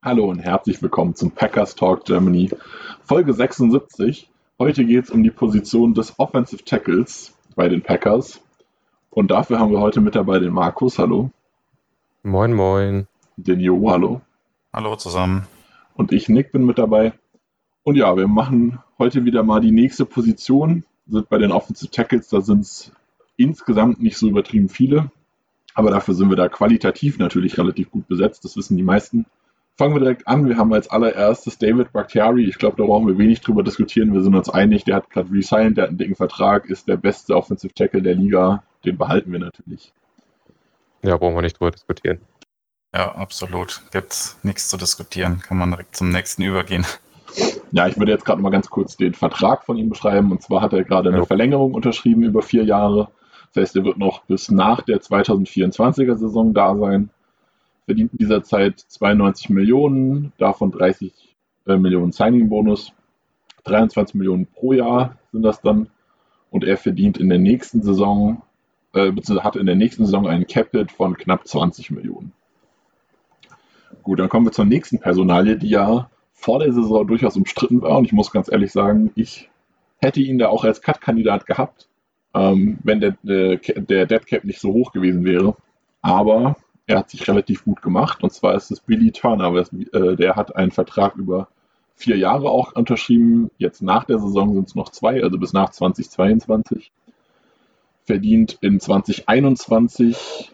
Hallo 0.00 0.30
und 0.30 0.38
herzlich 0.38 0.80
willkommen 0.80 1.16
zum 1.16 1.32
Packers 1.32 1.74
Talk 1.74 2.04
Germany, 2.04 2.50
Folge 3.02 3.32
76. 3.32 4.30
Heute 4.56 4.84
geht 4.84 5.06
es 5.06 5.10
um 5.10 5.24
die 5.24 5.32
Position 5.32 5.92
des 5.92 6.20
Offensive 6.20 6.64
Tackles 6.64 7.34
bei 7.56 7.68
den 7.68 7.82
Packers. 7.82 8.40
Und 9.10 9.32
dafür 9.32 9.58
haben 9.58 9.72
wir 9.72 9.80
heute 9.80 10.00
mit 10.00 10.14
dabei 10.14 10.38
den 10.38 10.52
Markus, 10.52 11.00
hallo. 11.00 11.32
Moin, 12.22 12.52
moin. 12.52 13.08
Den 13.36 13.58
Jo, 13.58 13.90
hallo. 13.90 14.20
Hallo 14.72 14.94
zusammen. 14.94 15.48
Und 15.96 16.12
ich, 16.12 16.28
Nick, 16.28 16.52
bin 16.52 16.64
mit 16.64 16.78
dabei. 16.78 17.12
Und 17.82 17.96
ja, 17.96 18.16
wir 18.16 18.28
machen 18.28 18.78
heute 19.00 19.24
wieder 19.24 19.42
mal 19.42 19.60
die 19.60 19.72
nächste 19.72 20.06
Position. 20.06 20.84
Sind 21.08 21.28
bei 21.28 21.38
den 21.38 21.50
Offensive 21.50 21.90
Tackles, 21.90 22.28
da 22.28 22.40
sind 22.40 22.60
es 22.60 22.92
insgesamt 23.36 24.00
nicht 24.00 24.16
so 24.16 24.28
übertrieben 24.28 24.68
viele. 24.68 25.10
Aber 25.74 25.90
dafür 25.90 26.14
sind 26.14 26.28
wir 26.30 26.36
da 26.36 26.48
qualitativ 26.48 27.18
natürlich 27.18 27.58
relativ 27.58 27.90
gut 27.90 28.06
besetzt. 28.06 28.44
Das 28.44 28.56
wissen 28.56 28.76
die 28.76 28.84
meisten. 28.84 29.26
Fangen 29.78 29.94
wir 29.94 30.00
direkt 30.00 30.26
an. 30.26 30.48
Wir 30.48 30.56
haben 30.56 30.72
als 30.72 30.90
allererstes 30.90 31.56
David 31.56 31.92
Bakhtiari. 31.92 32.44
Ich 32.44 32.58
glaube, 32.58 32.76
da 32.76 32.84
brauchen 32.84 33.06
wir 33.06 33.16
wenig 33.16 33.40
drüber 33.42 33.62
diskutieren. 33.62 34.12
Wir 34.12 34.22
sind 34.22 34.34
uns 34.34 34.48
einig, 34.50 34.82
der 34.84 34.96
hat 34.96 35.08
gerade 35.08 35.30
resigned, 35.32 35.76
der 35.76 35.84
hat 35.84 35.90
einen 35.90 35.98
dicken 35.98 36.16
Vertrag, 36.16 36.66
ist 36.68 36.88
der 36.88 36.96
beste 36.96 37.36
Offensive 37.36 37.72
Tackle 37.72 38.02
der 38.02 38.16
Liga. 38.16 38.64
Den 38.84 38.98
behalten 38.98 39.30
wir 39.30 39.38
natürlich. 39.38 39.92
Ja, 41.02 41.16
brauchen 41.16 41.36
wir 41.36 41.42
nicht 41.42 41.60
drüber 41.60 41.70
diskutieren. 41.70 42.18
Ja, 42.92 43.14
absolut. 43.14 43.82
Gibt 43.92 44.36
nichts 44.42 44.68
zu 44.68 44.76
diskutieren. 44.76 45.40
Kann 45.40 45.58
man 45.58 45.70
direkt 45.70 45.94
zum 45.96 46.10
nächsten 46.10 46.42
übergehen. 46.42 46.84
Ja, 47.70 47.86
ich 47.86 47.98
würde 47.98 48.10
jetzt 48.10 48.24
gerade 48.24 48.40
mal 48.40 48.48
ganz 48.48 48.70
kurz 48.70 48.96
den 48.96 49.12
Vertrag 49.12 49.62
von 49.64 49.76
ihm 49.76 49.90
beschreiben. 49.90 50.32
Und 50.32 50.42
zwar 50.42 50.62
hat 50.62 50.72
er 50.72 50.82
gerade 50.84 51.10
eine 51.10 51.18
Ja. 51.18 51.24
Verlängerung 51.26 51.74
unterschrieben 51.74 52.22
über 52.22 52.40
vier 52.40 52.64
Jahre. 52.64 53.10
Das 53.52 53.62
heißt, 53.62 53.76
er 53.76 53.84
wird 53.84 53.98
noch 53.98 54.22
bis 54.24 54.50
nach 54.50 54.80
der 54.80 55.02
2024er 55.02 56.16
Saison 56.16 56.54
da 56.54 56.74
sein. 56.74 57.10
Verdient 57.88 58.12
in 58.12 58.18
dieser 58.18 58.42
Zeit 58.42 58.80
92 58.80 59.48
Millionen, 59.48 60.34
davon 60.36 60.70
30 60.70 61.10
äh, 61.66 61.78
Millionen 61.78 62.12
Signing-Bonus. 62.12 62.92
23 63.64 64.14
Millionen 64.14 64.44
pro 64.44 64.74
Jahr 64.74 65.16
sind 65.32 65.40
das 65.40 65.62
dann. 65.62 65.88
Und 66.50 66.64
er 66.64 66.76
verdient 66.76 67.16
in 67.16 67.30
der 67.30 67.38
nächsten 67.38 67.80
Saison, 67.80 68.42
äh, 68.92 69.10
beziehungsweise 69.10 69.42
hat 69.42 69.56
in 69.56 69.64
der 69.64 69.74
nächsten 69.74 70.04
Saison 70.04 70.28
einen 70.28 70.46
Capit 70.46 70.92
von 70.92 71.16
knapp 71.16 71.48
20 71.48 71.90
Millionen. 71.92 72.34
Gut, 74.02 74.18
dann 74.18 74.28
kommen 74.28 74.44
wir 74.44 74.52
zur 74.52 74.66
nächsten 74.66 74.98
Personalie, 74.98 75.56
die 75.56 75.70
ja 75.70 76.10
vor 76.34 76.58
der 76.58 76.74
Saison 76.74 77.06
durchaus 77.06 77.38
umstritten 77.38 77.80
war. 77.80 77.96
Und 77.96 78.04
ich 78.04 78.12
muss 78.12 78.30
ganz 78.30 78.52
ehrlich 78.52 78.70
sagen, 78.70 79.12
ich 79.14 79.48
hätte 79.96 80.20
ihn 80.20 80.36
da 80.36 80.48
auch 80.50 80.64
als 80.64 80.82
Cut-Kandidat 80.82 81.46
gehabt, 81.46 81.88
ähm, 82.34 82.80
wenn 82.84 83.00
der, 83.00 83.16
der, 83.22 83.56
der 83.56 84.04
Dead 84.04 84.26
Cap 84.26 84.44
nicht 84.44 84.60
so 84.60 84.74
hoch 84.74 84.92
gewesen 84.92 85.24
wäre. 85.24 85.56
Aber 86.02 86.56
er 86.88 86.98
hat 86.98 87.10
sich 87.10 87.28
relativ 87.28 87.64
gut 87.64 87.82
gemacht. 87.82 88.22
Und 88.24 88.32
zwar 88.32 88.54
ist 88.56 88.72
es 88.72 88.80
Billy 88.80 89.12
Turner. 89.12 89.54
Äh, 89.54 90.16
Der 90.16 90.34
hat 90.34 90.56
einen 90.56 90.72
Vertrag 90.72 91.14
über 91.14 91.48
vier 91.94 92.16
Jahre 92.16 92.50
auch 92.50 92.74
unterschrieben. 92.74 93.50
Jetzt 93.58 93.82
nach 93.82 94.04
der 94.04 94.18
Saison 94.18 94.54
sind 94.54 94.68
es 94.68 94.74
noch 94.74 94.88
zwei, 94.88 95.22
also 95.22 95.38
bis 95.38 95.52
nach 95.52 95.70
2022. 95.70 96.90
Verdient 98.04 98.58
in 98.62 98.80
2021 98.80 100.50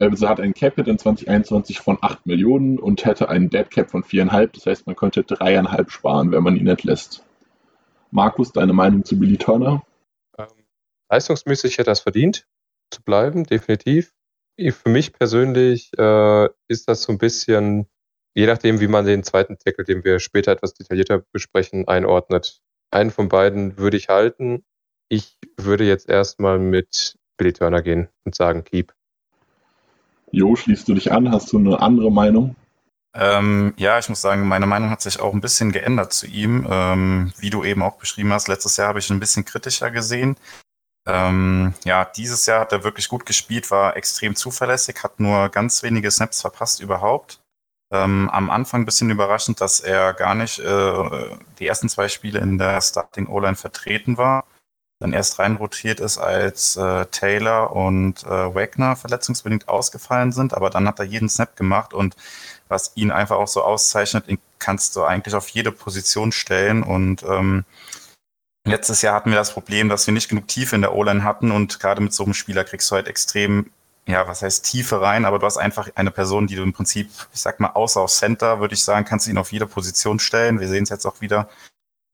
also 0.00 0.28
hat 0.28 0.38
ein 0.38 0.54
Capit 0.54 0.86
in 0.86 0.98
2021 0.98 1.80
von 1.80 1.98
8 2.00 2.24
Millionen 2.26 2.78
und 2.78 3.04
hätte 3.04 3.28
einen 3.28 3.50
Dead 3.50 3.68
Cap 3.68 3.90
von 3.90 4.04
4,5. 4.04 4.50
Das 4.54 4.66
heißt, 4.66 4.86
man 4.86 4.94
könnte 4.94 5.22
3,5 5.22 5.90
sparen, 5.90 6.30
wenn 6.30 6.44
man 6.44 6.56
ihn 6.56 6.68
entlässt. 6.68 7.24
Markus, 8.12 8.52
deine 8.52 8.72
Meinung 8.72 9.04
zu 9.04 9.18
Billy 9.18 9.38
Turner? 9.38 9.82
Ähm, 10.38 10.46
leistungsmäßig 11.10 11.78
hätte 11.78 11.90
er 11.90 11.94
es 11.94 12.00
verdient, 12.00 12.46
zu 12.90 13.02
bleiben, 13.02 13.44
definitiv. 13.44 14.12
Für 14.58 14.88
mich 14.88 15.12
persönlich 15.12 15.92
äh, 15.96 16.48
ist 16.66 16.88
das 16.88 17.02
so 17.02 17.12
ein 17.12 17.18
bisschen, 17.18 17.86
je 18.34 18.46
nachdem, 18.46 18.80
wie 18.80 18.88
man 18.88 19.06
den 19.06 19.22
zweiten 19.22 19.56
Tackle, 19.56 19.84
den 19.84 20.02
wir 20.02 20.18
später 20.18 20.50
etwas 20.50 20.74
detaillierter 20.74 21.22
besprechen, 21.32 21.86
einordnet. 21.86 22.60
Einen 22.90 23.12
von 23.12 23.28
beiden 23.28 23.78
würde 23.78 23.96
ich 23.96 24.08
halten. 24.08 24.64
Ich 25.08 25.38
würde 25.56 25.84
jetzt 25.84 26.08
erstmal 26.08 26.58
mit 26.58 27.16
Billy 27.36 27.52
Turner 27.52 27.82
gehen 27.82 28.08
und 28.24 28.34
sagen, 28.34 28.64
keep. 28.64 28.92
Jo, 30.32 30.56
schließt 30.56 30.88
du 30.88 30.94
dich 30.94 31.12
an? 31.12 31.30
Hast 31.30 31.52
du 31.52 31.58
eine 31.58 31.80
andere 31.80 32.10
Meinung? 32.10 32.56
Ähm, 33.14 33.74
ja, 33.76 33.98
ich 33.98 34.08
muss 34.08 34.20
sagen, 34.20 34.46
meine 34.46 34.66
Meinung 34.66 34.90
hat 34.90 35.00
sich 35.00 35.20
auch 35.20 35.32
ein 35.32 35.40
bisschen 35.40 35.72
geändert 35.72 36.12
zu 36.12 36.26
ihm. 36.26 36.66
Ähm, 36.68 37.32
wie 37.38 37.50
du 37.50 37.64
eben 37.64 37.82
auch 37.82 37.96
beschrieben 37.96 38.32
hast, 38.32 38.48
letztes 38.48 38.76
Jahr 38.76 38.88
habe 38.88 38.98
ich 38.98 39.08
ihn 39.08 39.16
ein 39.16 39.20
bisschen 39.20 39.44
kritischer 39.44 39.90
gesehen. 39.90 40.36
Ähm, 41.08 41.72
ja, 41.84 42.04
dieses 42.04 42.44
Jahr 42.44 42.60
hat 42.60 42.72
er 42.72 42.84
wirklich 42.84 43.08
gut 43.08 43.24
gespielt, 43.24 43.70
war 43.70 43.96
extrem 43.96 44.36
zuverlässig, 44.36 45.02
hat 45.02 45.18
nur 45.18 45.48
ganz 45.48 45.82
wenige 45.82 46.10
Snaps 46.10 46.42
verpasst 46.42 46.80
überhaupt. 46.80 47.40
Ähm, 47.90 48.28
am 48.30 48.50
Anfang 48.50 48.82
ein 48.82 48.84
bisschen 48.84 49.10
überraschend, 49.10 49.62
dass 49.62 49.80
er 49.80 50.12
gar 50.12 50.34
nicht 50.34 50.58
äh, 50.58 51.36
die 51.58 51.66
ersten 51.66 51.88
zwei 51.88 52.08
Spiele 52.08 52.40
in 52.40 52.58
der 52.58 52.82
Starting 52.82 53.26
O-Line 53.26 53.56
vertreten 53.56 54.18
war. 54.18 54.44
Dann 55.00 55.14
erst 55.14 55.38
reinrotiert 55.38 55.98
ist, 56.00 56.18
als 56.18 56.76
äh, 56.76 57.06
Taylor 57.06 57.74
und 57.74 58.24
äh, 58.24 58.54
Wagner 58.54 58.94
verletzungsbedingt 58.94 59.68
ausgefallen 59.68 60.32
sind, 60.32 60.52
aber 60.52 60.68
dann 60.68 60.86
hat 60.86 60.98
er 60.98 61.06
jeden 61.06 61.30
Snap 61.30 61.56
gemacht 61.56 61.94
und 61.94 62.16
was 62.68 62.92
ihn 62.96 63.10
einfach 63.12 63.36
auch 63.36 63.48
so 63.48 63.62
auszeichnet, 63.62 64.28
ihn 64.28 64.40
kannst 64.58 64.96
du 64.96 65.04
eigentlich 65.04 65.34
auf 65.34 65.48
jede 65.48 65.72
Position 65.72 66.32
stellen 66.32 66.82
und 66.82 67.22
ähm, 67.22 67.64
letztes 68.68 69.02
Jahr 69.02 69.14
hatten 69.14 69.30
wir 69.30 69.36
das 69.36 69.52
Problem, 69.52 69.88
dass 69.88 70.06
wir 70.06 70.14
nicht 70.14 70.28
genug 70.28 70.48
Tiefe 70.48 70.76
in 70.76 70.82
der 70.82 70.94
O-Line 70.94 71.24
hatten 71.24 71.50
und 71.50 71.80
gerade 71.80 72.00
mit 72.00 72.12
so 72.12 72.24
einem 72.24 72.34
Spieler 72.34 72.64
kriegst 72.64 72.90
du 72.90 72.94
halt 72.94 73.08
extrem, 73.08 73.70
ja, 74.06 74.26
was 74.26 74.42
heißt 74.42 74.64
Tiefe 74.64 75.00
rein, 75.00 75.24
aber 75.24 75.38
du 75.38 75.46
hast 75.46 75.58
einfach 75.58 75.88
eine 75.94 76.10
Person, 76.10 76.46
die 76.46 76.56
du 76.56 76.62
im 76.62 76.72
Prinzip, 76.72 77.10
ich 77.32 77.40
sag 77.40 77.60
mal, 77.60 77.70
außer 77.70 78.00
auf 78.00 78.10
Center, 78.10 78.60
würde 78.60 78.74
ich 78.74 78.82
sagen, 78.82 79.04
kannst 79.04 79.26
du 79.26 79.30
ihn 79.30 79.38
auf 79.38 79.52
jede 79.52 79.66
Position 79.66 80.18
stellen. 80.18 80.60
Wir 80.60 80.68
sehen 80.68 80.84
es 80.84 80.90
jetzt 80.90 81.06
auch 81.06 81.20
wieder, 81.20 81.48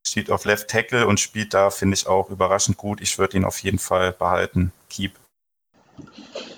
steht 0.06 0.30
auf 0.30 0.44
Left 0.44 0.68
Tackle 0.68 1.06
und 1.06 1.20
spielt 1.20 1.54
da, 1.54 1.70
finde 1.70 1.94
ich, 1.94 2.06
auch 2.06 2.30
überraschend 2.30 2.76
gut. 2.76 3.00
Ich 3.00 3.18
würde 3.18 3.36
ihn 3.36 3.44
auf 3.44 3.58
jeden 3.60 3.78
Fall 3.78 4.12
behalten. 4.12 4.72
Keep. 4.90 5.12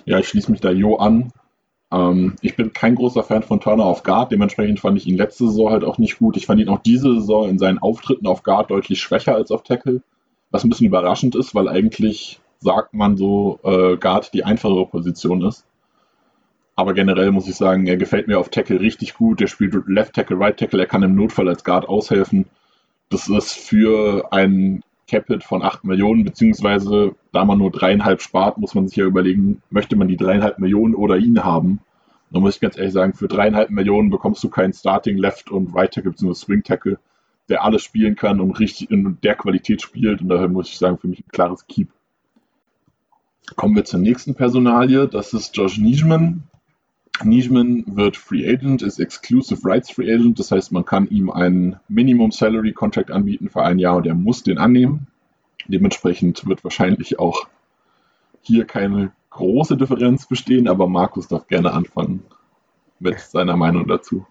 Ja, 0.05 0.19
ich 0.19 0.29
schließe 0.29 0.51
mich 0.51 0.61
da 0.61 0.71
Jo 0.71 0.97
an. 0.97 1.33
Ähm, 1.97 2.37
ich 2.43 2.57
bin 2.57 2.73
kein 2.73 2.95
großer 2.95 3.23
Fan 3.23 3.43
von 3.43 3.61
Turner 3.61 3.85
auf 3.85 4.03
Guard. 4.03 4.31
Dementsprechend 4.31 4.81
fand 4.81 4.99
ich 4.99 5.07
ihn 5.07 5.17
letzte 5.17 5.47
Saison 5.47 5.71
halt 5.71 5.85
auch 5.85 5.99
nicht 5.99 6.19
gut. 6.19 6.37
Ich 6.37 6.47
fand 6.47 6.61
ihn 6.61 6.69
auch 6.69 6.83
diese 6.83 7.15
Saison 7.15 7.49
in 7.49 7.59
seinen 7.59 7.79
Auftritten 7.79 8.27
auf 8.27 8.43
Guard 8.43 8.71
deutlich 8.71 9.01
schwächer 9.01 9.35
als 9.35 9.51
auf 9.51 9.63
Tackle. 9.63 10.03
Was 10.51 10.65
ein 10.65 10.69
bisschen 10.69 10.87
überraschend 10.87 11.35
ist, 11.35 11.55
weil 11.55 11.69
eigentlich 11.69 12.41
sagt 12.61 12.95
man 12.95 13.17
so, 13.17 13.59
äh, 13.65 13.97
Guard 13.97 14.35
die 14.35 14.45
einfachere 14.45 14.87
Position 14.87 15.43
ist. 15.43 15.65
Aber 16.75 16.93
generell 16.93 17.33
muss 17.33 17.49
ich 17.49 17.57
sagen, 17.57 17.87
er 17.87 17.97
gefällt 17.97 18.29
mir 18.29 18.39
auf 18.39 18.51
Tackle 18.51 18.81
richtig 18.81 19.15
gut. 19.15 19.41
Er 19.41 19.49
spielt 19.49 19.75
Left 19.87 20.15
Tackle, 20.15 20.39
Right 20.39 20.59
Tackle. 20.59 20.81
Er 20.81 20.87
kann 20.87 21.03
im 21.03 21.15
Notfall 21.15 21.49
als 21.49 21.65
Guard 21.65 21.89
aushelfen. 21.89 22.47
Das 23.09 23.29
ist 23.29 23.53
für 23.53 24.31
einen 24.33 24.83
Capit 25.09 25.45
von 25.45 25.63
8 25.63 25.85
Millionen, 25.85 26.25
beziehungsweise 26.25 27.15
da 27.33 27.45
man 27.45 27.59
nur 27.59 27.71
dreieinhalb 27.71 28.21
spart, 28.21 28.59
muss 28.59 28.75
man 28.75 28.89
sich 28.89 28.97
ja 28.97 29.07
überlegen, 29.07 29.63
möchte 29.71 29.97
man 29.97 30.09
die 30.09 30.17
dreieinhalb 30.17 30.59
Millionen 30.59 30.95
oder 30.95 31.17
ihn 31.17 31.45
haben? 31.45 31.81
Da 32.37 32.41
muss 32.41 32.57
ich 32.57 32.61
ganz 32.61 32.77
ehrlich 32.77 32.93
sagen, 32.93 33.15
für 33.15 33.29
dreieinhalb 33.29 33.71
Millionen 33.71 34.11
bekommst 34.11 34.45
du 34.45 34.51
keinen 34.51 34.75
Starting 34.75 35.17
Left 35.17 35.51
und 35.51 35.75
Right 35.75 35.91
Tackle 35.91 36.11
bzw. 36.11 36.35
Swing 36.35 36.63
Tackle, 36.63 36.99
der 37.49 37.65
alles 37.65 37.83
spielen 37.83 38.15
kann 38.15 38.43
und 38.43 38.61
richtig 38.61 38.91
in 38.91 39.17
der 39.23 39.37
Qualität 39.37 39.81
spielt. 39.81 40.21
Und 40.21 40.29
daher 40.29 40.47
muss 40.47 40.69
ich 40.69 40.77
sagen, 40.77 40.99
für 40.99 41.09
mich 41.09 41.21
ein 41.21 41.29
klares 41.33 41.67
Keep. 41.67 41.89
Kommen 43.55 43.75
wir 43.75 43.87
zur 43.87 44.01
nächsten 44.01 44.35
Personalie. 44.35 45.09
Das 45.09 45.33
ist 45.33 45.57
Josh 45.57 45.79
Nijman. 45.79 46.43
Nijman 47.25 47.85
wird 47.87 48.19
Free 48.19 48.47
Agent, 48.47 48.83
ist 48.83 49.01
Exclusive 49.01 49.63
Rights 49.65 49.91
Free 49.91 50.13
Agent. 50.13 50.39
Das 50.39 50.51
heißt, 50.51 50.73
man 50.73 50.85
kann 50.85 51.09
ihm 51.09 51.31
einen 51.31 51.77
Minimum 51.89 52.33
Salary 52.33 52.75
Contract 52.75 53.11
anbieten 53.11 53.49
für 53.49 53.63
ein 53.63 53.79
Jahr 53.79 53.97
und 53.97 54.07
er 54.07 54.15
muss 54.15 54.43
den 54.43 54.59
annehmen. 54.59 55.07
Dementsprechend 55.69 56.47
wird 56.47 56.63
wahrscheinlich 56.65 57.19
auch 57.19 57.49
hier 58.43 58.67
keine 58.67 59.13
große 59.37 59.77
Differenz 59.77 60.27
bestehen, 60.27 60.69
aber 60.69 60.89
Markus 60.89 61.29
darf 61.29 61.47
gerne 61.47 61.73
anfangen 61.73 62.25
mit 62.99 63.21
seiner 63.21 63.57
Meinung 63.57 63.87
dazu. 63.87 64.27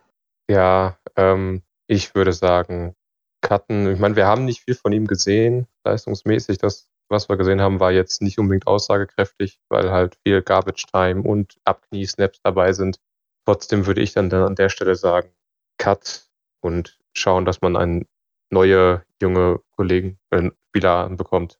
Ja, 0.50 0.98
ähm, 1.16 1.62
ich 1.88 2.16
würde 2.16 2.34
sagen, 2.34 2.96
cutten. 3.42 3.92
Ich 3.92 4.00
meine, 4.00 4.16
wir 4.16 4.26
haben 4.26 4.46
nicht 4.46 4.62
viel 4.62 4.76
von 4.76 4.92
ihm 4.92 5.08
gesehen, 5.08 5.68
leistungsmäßig. 5.84 6.58
Das, 6.58 6.90
was 7.10 7.30
wir 7.30 7.38
gesehen 7.38 7.62
haben, 7.62 7.80
war 7.80 7.92
jetzt 7.92 8.22
nicht 8.22 8.40
unbedingt 8.40 8.68
aussagekräftig, 8.68 9.60
weil 9.70 9.92
halt 9.92 10.18
viel 10.26 10.42
Garbage 10.42 10.86
Time 10.92 11.22
und 11.22 11.56
Abknie-Snaps 11.64 12.40
dabei 12.44 12.74
sind. 12.74 13.00
Trotzdem 13.46 13.86
würde 13.86 14.02
ich 14.02 14.14
dann, 14.14 14.30
dann 14.30 14.42
an 14.42 14.56
der 14.56 14.70
Stelle 14.70 14.96
sagen, 14.96 15.30
cut 15.78 16.28
und 16.62 16.98
schauen, 17.14 17.46
dass 17.46 17.62
man 17.62 17.76
einen 17.76 18.08
neue 18.52 19.04
junge 19.22 19.60
Kollegen, 19.76 20.18
äh, 20.32 20.50
Spieler 20.70 21.10
bekommt. 21.10 21.60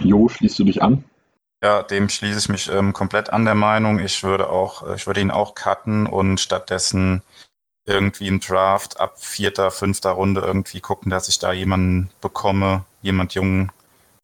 Jo, 0.00 0.28
schließt 0.28 0.58
du 0.58 0.64
dich 0.64 0.82
an? 0.82 1.04
Ja, 1.62 1.82
dem 1.82 2.08
schließe 2.08 2.38
ich 2.38 2.48
mich 2.48 2.70
ähm, 2.70 2.92
komplett 2.92 3.30
an 3.30 3.44
der 3.44 3.56
Meinung. 3.56 3.98
Ich 3.98 4.22
würde 4.22 4.48
auch, 4.48 4.86
äh, 4.86 4.94
ich 4.94 5.06
würde 5.06 5.20
ihn 5.20 5.32
auch 5.32 5.54
cutten 5.54 6.06
und 6.06 6.38
stattdessen 6.38 7.22
irgendwie 7.84 8.28
im 8.28 8.38
Draft 8.38 9.00
ab 9.00 9.18
vierter, 9.18 9.70
fünfter 9.70 10.10
Runde 10.10 10.42
irgendwie 10.42 10.80
gucken, 10.80 11.10
dass 11.10 11.28
ich 11.28 11.38
da 11.38 11.52
jemanden 11.52 12.10
bekomme, 12.20 12.84
jemand 13.02 13.34
jungen, 13.34 13.72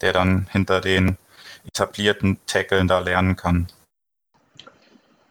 der 0.00 0.12
dann 0.12 0.46
hinter 0.52 0.80
den 0.80 1.16
etablierten 1.66 2.38
Tackeln 2.46 2.88
da 2.88 2.98
lernen 3.00 3.36
kann. 3.36 3.68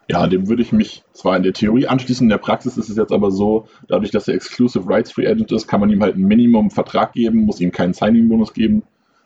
Ja, 0.10 0.28
dem 0.28 0.50
würde 0.50 0.62
ich 0.62 0.74
mich 0.74 1.04
zwar 1.14 1.38
in 1.38 1.44
der 1.44 1.54
Theorie 1.54 1.88
anschließen, 1.88 2.26
in 2.26 2.30
der 2.30 2.38
Praxis 2.38 2.76
ist 2.76 2.90
es 2.90 2.98
jetzt 2.98 3.14
aber 3.14 3.32
so, 3.32 3.70
dadurch, 3.88 4.12
dass 4.12 4.28
er 4.28 4.34
Exclusive 4.34 4.86
Rights 4.88 5.12
Free 5.12 5.28
Agent 5.28 5.52
ist, 5.52 5.68
kann 5.68 5.80
man 5.80 5.90
ihm 5.90 6.02
halt 6.02 6.16
ein 6.16 6.24
Minimum-Vertrag 6.24 7.14
geben, 7.14 7.46
muss 7.46 7.62
ihm 7.62 7.72
keinen 7.72 7.94
Signing-Bonus 7.94 8.54
geben. 8.54 8.84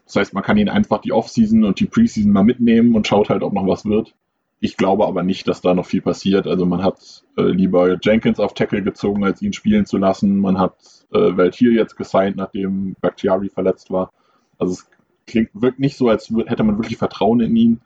Das 0.08 0.16
heißt, 0.16 0.34
man 0.34 0.44
kann 0.44 0.58
ihn 0.58 0.70
einfach 0.70 1.00
die 1.02 1.12
Offseason 1.12 1.66
und 1.66 1.80
die 1.82 1.86
Preseason 1.86 2.32
mal 2.32 2.44
mitnehmen 2.44 2.96
und 2.96 3.08
schaut 3.08 3.30
halt, 3.30 3.44
ob 3.44 3.54
noch 3.54 3.68
was 3.68 3.86
wird. 3.86 4.16
Ich 4.60 4.78
glaube 4.78 5.06
aber 5.06 5.22
nicht, 5.22 5.48
dass 5.48 5.62
da 5.62 5.74
noch 5.74 5.86
viel 5.86 6.02
passiert. 6.02 6.48
Also 6.48 6.66
man 6.66 6.82
hat 6.82 7.24
äh, 7.38 7.44
lieber 7.44 7.98
Jenkins 8.02 8.40
auf 8.40 8.54
Tackle 8.54 8.82
gezogen, 8.82 9.24
als 9.26 9.42
ihn 9.42 9.54
spielen 9.54 9.86
zu 9.86 9.98
lassen. 9.98 10.40
Man 10.40 10.58
hat 10.58 10.76
äh, 11.12 11.38
Valtier 11.38 11.74
jetzt 11.74 11.98
gesigned, 11.98 12.38
nachdem 12.38 12.96
Bakhtiari 13.02 13.50
verletzt 13.50 13.92
war. 13.92 14.14
Also 14.58 14.74
es 14.74 14.90
klingt 15.28 15.50
wirkt 15.54 15.80
nicht 15.80 15.98
so, 15.98 16.08
als 16.08 16.34
hätte 16.48 16.64
man 16.64 16.78
wirklich 16.78 16.98
Vertrauen 16.98 17.42
in 17.42 17.56
ihn. 17.56 17.82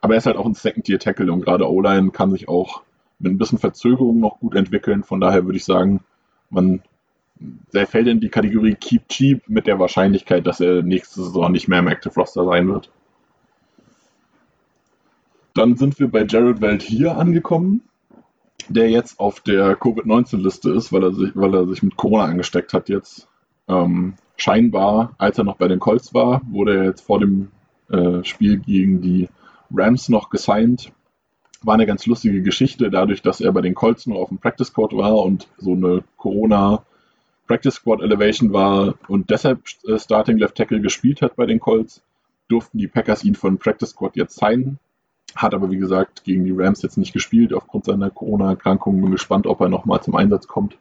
Aber 0.00 0.14
er 0.14 0.18
ist 0.18 0.26
halt 0.26 0.36
auch 0.36 0.46
ein 0.46 0.54
Second-Tier-Tackle 0.54 1.30
und 1.30 1.44
gerade 1.44 1.68
O-Line 1.68 2.12
kann 2.12 2.30
sich 2.30 2.48
auch 2.48 2.82
mit 3.18 3.32
ein 3.32 3.38
bisschen 3.38 3.58
Verzögerung 3.58 4.20
noch 4.20 4.38
gut 4.38 4.54
entwickeln. 4.54 5.02
Von 5.02 5.20
daher 5.20 5.44
würde 5.44 5.58
ich 5.58 5.64
sagen, 5.64 6.00
man 6.50 6.82
der 7.72 7.86
fällt 7.86 8.08
in 8.08 8.20
die 8.20 8.28
Kategorie 8.28 8.74
Keep 8.74 9.08
Cheap 9.08 9.48
mit 9.48 9.66
der 9.66 9.78
Wahrscheinlichkeit, 9.78 10.46
dass 10.46 10.60
er 10.60 10.82
nächste 10.82 11.22
Saison 11.22 11.52
nicht 11.52 11.68
mehr 11.68 11.78
im 11.78 11.88
Active 11.88 12.14
Roster 12.14 12.44
sein 12.44 12.68
wird. 12.68 12.90
Dann 15.54 15.76
sind 15.76 15.98
wir 15.98 16.08
bei 16.08 16.24
Jared 16.24 16.60
Welt 16.60 16.82
hier 16.82 17.16
angekommen, 17.16 17.82
der 18.68 18.90
jetzt 18.90 19.18
auf 19.18 19.40
der 19.40 19.76
Covid-19-Liste 19.76 20.70
ist, 20.70 20.92
weil 20.92 21.02
er, 21.02 21.12
sich, 21.12 21.30
weil 21.34 21.54
er 21.54 21.66
sich 21.66 21.82
mit 21.82 21.96
Corona 21.96 22.24
angesteckt 22.24 22.72
hat 22.72 22.88
jetzt. 22.88 23.28
Ähm, 23.66 24.14
scheinbar, 24.36 25.14
als 25.18 25.38
er 25.38 25.44
noch 25.44 25.56
bei 25.56 25.68
den 25.68 25.78
Colts 25.78 26.14
war, 26.14 26.42
wurde 26.48 26.76
er 26.76 26.84
jetzt 26.84 27.02
vor 27.02 27.18
dem 27.20 27.48
äh, 27.90 28.22
Spiel 28.24 28.58
gegen 28.58 29.00
die 29.00 29.28
Rams 29.74 30.08
noch 30.08 30.30
gesigned. 30.30 30.92
War 31.62 31.74
eine 31.74 31.86
ganz 31.86 32.06
lustige 32.06 32.42
Geschichte, 32.42 32.90
dadurch, 32.90 33.22
dass 33.22 33.40
er 33.40 33.52
bei 33.52 33.60
den 33.60 33.74
Colts 33.74 34.06
nur 34.06 34.18
auf 34.18 34.28
dem 34.28 34.38
Practice 34.38 34.72
Court 34.72 34.96
war 34.96 35.16
und 35.16 35.48
so 35.58 35.72
eine 35.72 36.04
Corona- 36.16 36.82
Practice 37.48 37.76
Squad 37.76 38.02
Elevation 38.02 38.52
war 38.52 38.94
und 39.08 39.30
deshalb 39.30 39.62
äh, 39.86 39.98
Starting 39.98 40.38
Left 40.38 40.54
Tackle 40.54 40.80
gespielt 40.80 41.22
hat 41.22 41.34
bei 41.34 41.46
den 41.46 41.58
Colts, 41.58 42.02
durften 42.46 42.78
die 42.78 42.86
Packers 42.86 43.24
ihn 43.24 43.34
von 43.34 43.58
Practice 43.58 43.90
Squad 43.90 44.16
jetzt 44.16 44.38
signen. 44.38 44.78
Hat 45.34 45.54
aber, 45.54 45.70
wie 45.70 45.78
gesagt, 45.78 46.24
gegen 46.24 46.44
die 46.44 46.54
Rams 46.54 46.82
jetzt 46.82 46.96
nicht 46.96 47.12
gespielt 47.12 47.52
aufgrund 47.52 47.84
seiner 47.84 48.10
Corona-Erkrankung. 48.10 49.00
Bin 49.00 49.10
gespannt, 49.10 49.46
ob 49.46 49.60
er 49.60 49.68
nochmal 49.68 50.02
zum 50.02 50.14
Einsatz 50.14 50.46
kommt. 50.46 50.78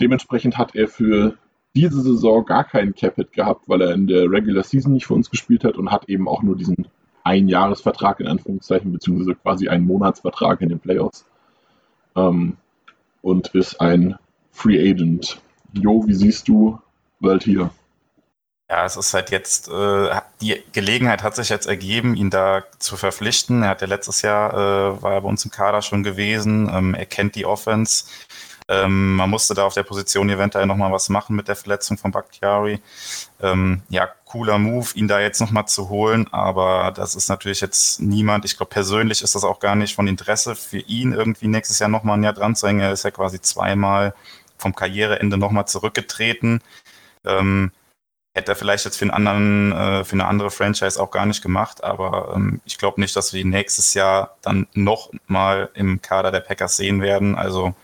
Dementsprechend 0.00 0.56
hat 0.56 0.74
er 0.74 0.88
für 0.88 1.36
diese 1.74 2.00
Saison 2.00 2.44
gar 2.44 2.64
keinen 2.64 2.94
Capit 2.94 3.32
gehabt, 3.32 3.68
weil 3.68 3.82
er 3.82 3.92
in 3.92 4.06
der 4.06 4.30
Regular 4.30 4.62
Season 4.62 4.94
nicht 4.94 5.06
für 5.06 5.14
uns 5.14 5.30
gespielt 5.30 5.64
hat 5.64 5.76
und 5.76 5.90
hat 5.90 6.08
eben 6.08 6.28
auch 6.28 6.42
nur 6.42 6.56
diesen 6.56 6.88
Einjahresvertrag 7.24 8.20
in 8.20 8.28
Anführungszeichen, 8.28 8.92
beziehungsweise 8.92 9.34
quasi 9.34 9.68
einen 9.68 9.84
Monatsvertrag 9.84 10.60
in 10.62 10.70
den 10.70 10.78
Playoffs. 10.78 11.26
Ähm, 12.14 12.56
und 13.20 13.48
ist 13.48 13.80
ein 13.80 14.16
Free 14.52 14.90
Agent. 14.90 15.38
Jo, 15.72 16.04
wie 16.06 16.14
siehst 16.14 16.48
du 16.48 16.78
Welt 17.20 17.44
hier? 17.44 17.70
Ja, 18.68 18.84
es 18.84 18.96
ist 18.96 19.14
halt 19.14 19.30
jetzt, 19.30 19.68
äh, 19.68 20.20
die 20.40 20.60
Gelegenheit 20.72 21.22
hat 21.22 21.36
sich 21.36 21.50
jetzt 21.50 21.66
ergeben, 21.66 22.16
ihn 22.16 22.30
da 22.30 22.64
zu 22.80 22.96
verpflichten. 22.96 23.62
Er 23.62 23.70
hat 23.70 23.80
ja 23.80 23.86
letztes 23.86 24.22
Jahr, 24.22 24.52
äh, 24.54 25.02
war 25.02 25.12
er 25.12 25.20
bei 25.20 25.28
uns 25.28 25.44
im 25.44 25.52
Kader 25.52 25.82
schon 25.82 26.02
gewesen. 26.02 26.68
Ähm, 26.72 26.94
er 26.94 27.06
kennt 27.06 27.36
die 27.36 27.46
Offense. 27.46 28.06
Ähm, 28.68 29.14
man 29.14 29.30
musste 29.30 29.54
da 29.54 29.64
auf 29.64 29.74
der 29.74 29.84
Position 29.84 30.28
eventuell 30.28 30.66
nochmal 30.66 30.90
was 30.90 31.08
machen 31.08 31.36
mit 31.36 31.46
der 31.46 31.54
Verletzung 31.54 31.96
von 31.96 32.10
Bakhtiari. 32.10 32.80
Ähm, 33.40 33.82
ja, 33.88 34.08
cooler 34.24 34.58
Move, 34.58 34.88
ihn 34.94 35.06
da 35.06 35.20
jetzt 35.20 35.40
nochmal 35.40 35.68
zu 35.68 35.88
holen, 35.88 36.26
aber 36.32 36.90
das 36.90 37.14
ist 37.14 37.28
natürlich 37.28 37.60
jetzt 37.60 38.00
niemand. 38.00 38.44
Ich 38.44 38.56
glaube, 38.56 38.70
persönlich 38.70 39.22
ist 39.22 39.36
das 39.36 39.44
auch 39.44 39.60
gar 39.60 39.76
nicht 39.76 39.94
von 39.94 40.08
Interesse 40.08 40.56
für 40.56 40.78
ihn, 40.78 41.12
irgendwie 41.12 41.46
nächstes 41.46 41.78
Jahr 41.78 41.88
nochmal 41.88 42.18
ein 42.18 42.24
Jahr 42.24 42.32
dran 42.32 42.56
zu 42.56 42.66
hängen. 42.66 42.80
Er 42.80 42.92
ist 42.92 43.04
ja 43.04 43.12
quasi 43.12 43.40
zweimal 43.40 44.14
vom 44.58 44.74
Karriereende 44.74 45.36
nochmal 45.36 45.66
zurückgetreten. 45.66 46.62
Ähm, 47.24 47.72
hätte 48.34 48.52
er 48.52 48.56
vielleicht 48.56 48.84
jetzt 48.84 48.98
für, 48.98 49.04
einen 49.04 49.10
anderen, 49.12 49.72
äh, 49.72 50.04
für 50.04 50.12
eine 50.12 50.26
andere 50.26 50.50
Franchise 50.50 51.00
auch 51.00 51.10
gar 51.10 51.26
nicht 51.26 51.42
gemacht, 51.42 51.82
aber 51.82 52.34
ähm, 52.36 52.60
ich 52.66 52.76
glaube 52.76 53.00
nicht, 53.00 53.16
dass 53.16 53.32
wir 53.32 53.40
ihn 53.40 53.48
nächstes 53.48 53.94
Jahr 53.94 54.36
dann 54.42 54.66
noch 54.74 55.10
mal 55.26 55.70
im 55.74 56.02
Kader 56.02 56.30
der 56.30 56.40
Packers 56.40 56.76
sehen 56.76 57.00
werden. 57.00 57.34
Also 57.34 57.74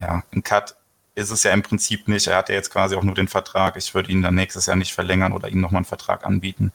ja, 0.00 0.22
ein 0.32 0.42
Cut 0.42 0.76
ist 1.14 1.30
es 1.30 1.42
ja 1.42 1.52
im 1.52 1.62
Prinzip 1.62 2.08
nicht. 2.08 2.26
Er 2.26 2.38
hat 2.38 2.48
ja 2.48 2.54
jetzt 2.54 2.70
quasi 2.70 2.96
auch 2.96 3.02
nur 3.02 3.14
den 3.14 3.28
Vertrag. 3.28 3.76
Ich 3.76 3.94
würde 3.94 4.10
ihn 4.10 4.22
dann 4.22 4.34
nächstes 4.34 4.66
Jahr 4.66 4.76
nicht 4.76 4.94
verlängern 4.94 5.32
oder 5.32 5.48
ihm 5.48 5.60
nochmal 5.60 5.80
einen 5.80 5.84
Vertrag 5.84 6.24
anbieten. 6.24 6.72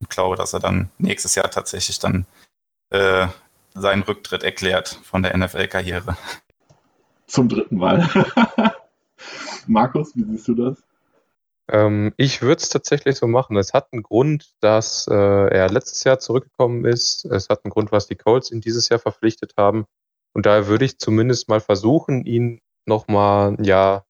Ich 0.00 0.08
glaube, 0.08 0.36
dass 0.36 0.52
er 0.52 0.60
dann 0.60 0.90
nächstes 0.98 1.34
Jahr 1.36 1.50
tatsächlich 1.50 1.98
dann 2.00 2.26
äh, 2.90 3.28
seinen 3.74 4.02
Rücktritt 4.02 4.42
erklärt 4.42 5.00
von 5.04 5.22
der 5.22 5.36
NFL-Karriere. 5.36 6.16
Zum 7.28 7.48
dritten 7.48 7.76
Mal. 7.76 8.08
Markus, 9.66 10.16
wie 10.16 10.24
siehst 10.24 10.48
du 10.48 10.54
das? 10.54 10.82
Ähm, 11.70 12.14
ich 12.16 12.40
würde 12.40 12.60
es 12.62 12.70
tatsächlich 12.70 13.16
so 13.16 13.26
machen. 13.26 13.56
Es 13.58 13.74
hat 13.74 13.92
einen 13.92 14.02
Grund, 14.02 14.54
dass 14.60 15.06
äh, 15.08 15.14
er 15.14 15.68
letztes 15.68 16.04
Jahr 16.04 16.18
zurückgekommen 16.18 16.86
ist. 16.86 17.26
Es 17.26 17.50
hat 17.50 17.64
einen 17.64 17.70
Grund, 17.70 17.92
was 17.92 18.06
die 18.06 18.16
Colts 18.16 18.50
ihn 18.50 18.62
dieses 18.62 18.88
Jahr 18.88 18.98
verpflichtet 18.98 19.52
haben. 19.58 19.84
Und 20.32 20.46
daher 20.46 20.68
würde 20.68 20.86
ich 20.86 20.98
zumindest 20.98 21.48
mal 21.48 21.60
versuchen, 21.60 22.24
ihn 22.24 22.60
nochmal, 22.86 23.56
ja, 23.60 24.04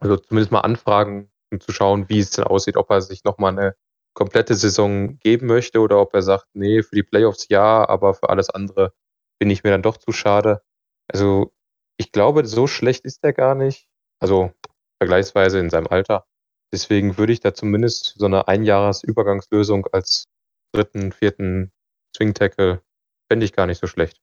also 0.00 0.16
zumindest 0.16 0.52
mal 0.52 0.60
anfragen, 0.60 1.30
um 1.50 1.60
zu 1.60 1.72
schauen, 1.72 2.08
wie 2.08 2.20
es 2.20 2.30
denn 2.30 2.44
aussieht, 2.44 2.76
ob 2.78 2.90
er 2.90 3.02
sich 3.02 3.24
nochmal 3.24 3.52
eine 3.52 3.76
komplette 4.14 4.54
Saison 4.54 5.18
geben 5.18 5.46
möchte 5.46 5.80
oder 5.80 6.00
ob 6.00 6.14
er 6.14 6.22
sagt, 6.22 6.46
nee, 6.54 6.82
für 6.82 6.96
die 6.96 7.02
Playoffs 7.02 7.48
ja, 7.48 7.86
aber 7.86 8.14
für 8.14 8.30
alles 8.30 8.48
andere 8.48 8.94
bin 9.38 9.50
ich 9.50 9.62
mir 9.62 9.70
dann 9.70 9.82
doch 9.82 9.98
zu 9.98 10.12
schade. 10.12 10.62
Also 11.08 11.52
ich 11.96 12.12
glaube, 12.12 12.46
so 12.46 12.66
schlecht 12.66 13.04
ist 13.04 13.22
er 13.22 13.32
gar 13.32 13.54
nicht. 13.54 13.86
Also 14.20 14.52
vergleichsweise 14.98 15.58
in 15.58 15.70
seinem 15.70 15.88
Alter. 15.88 16.24
Deswegen 16.72 17.18
würde 17.18 17.32
ich 17.32 17.40
da 17.40 17.52
zumindest 17.52 18.14
so 18.16 18.26
eine 18.26 18.48
Einjahresübergangslösung 18.48 19.86
als 19.92 20.28
dritten, 20.72 21.12
vierten 21.12 21.70
Swing 22.16 22.34
Tackle 22.34 22.80
fände 23.28 23.44
ich 23.44 23.52
gar 23.52 23.66
nicht 23.66 23.80
so 23.80 23.86
schlecht. 23.86 24.20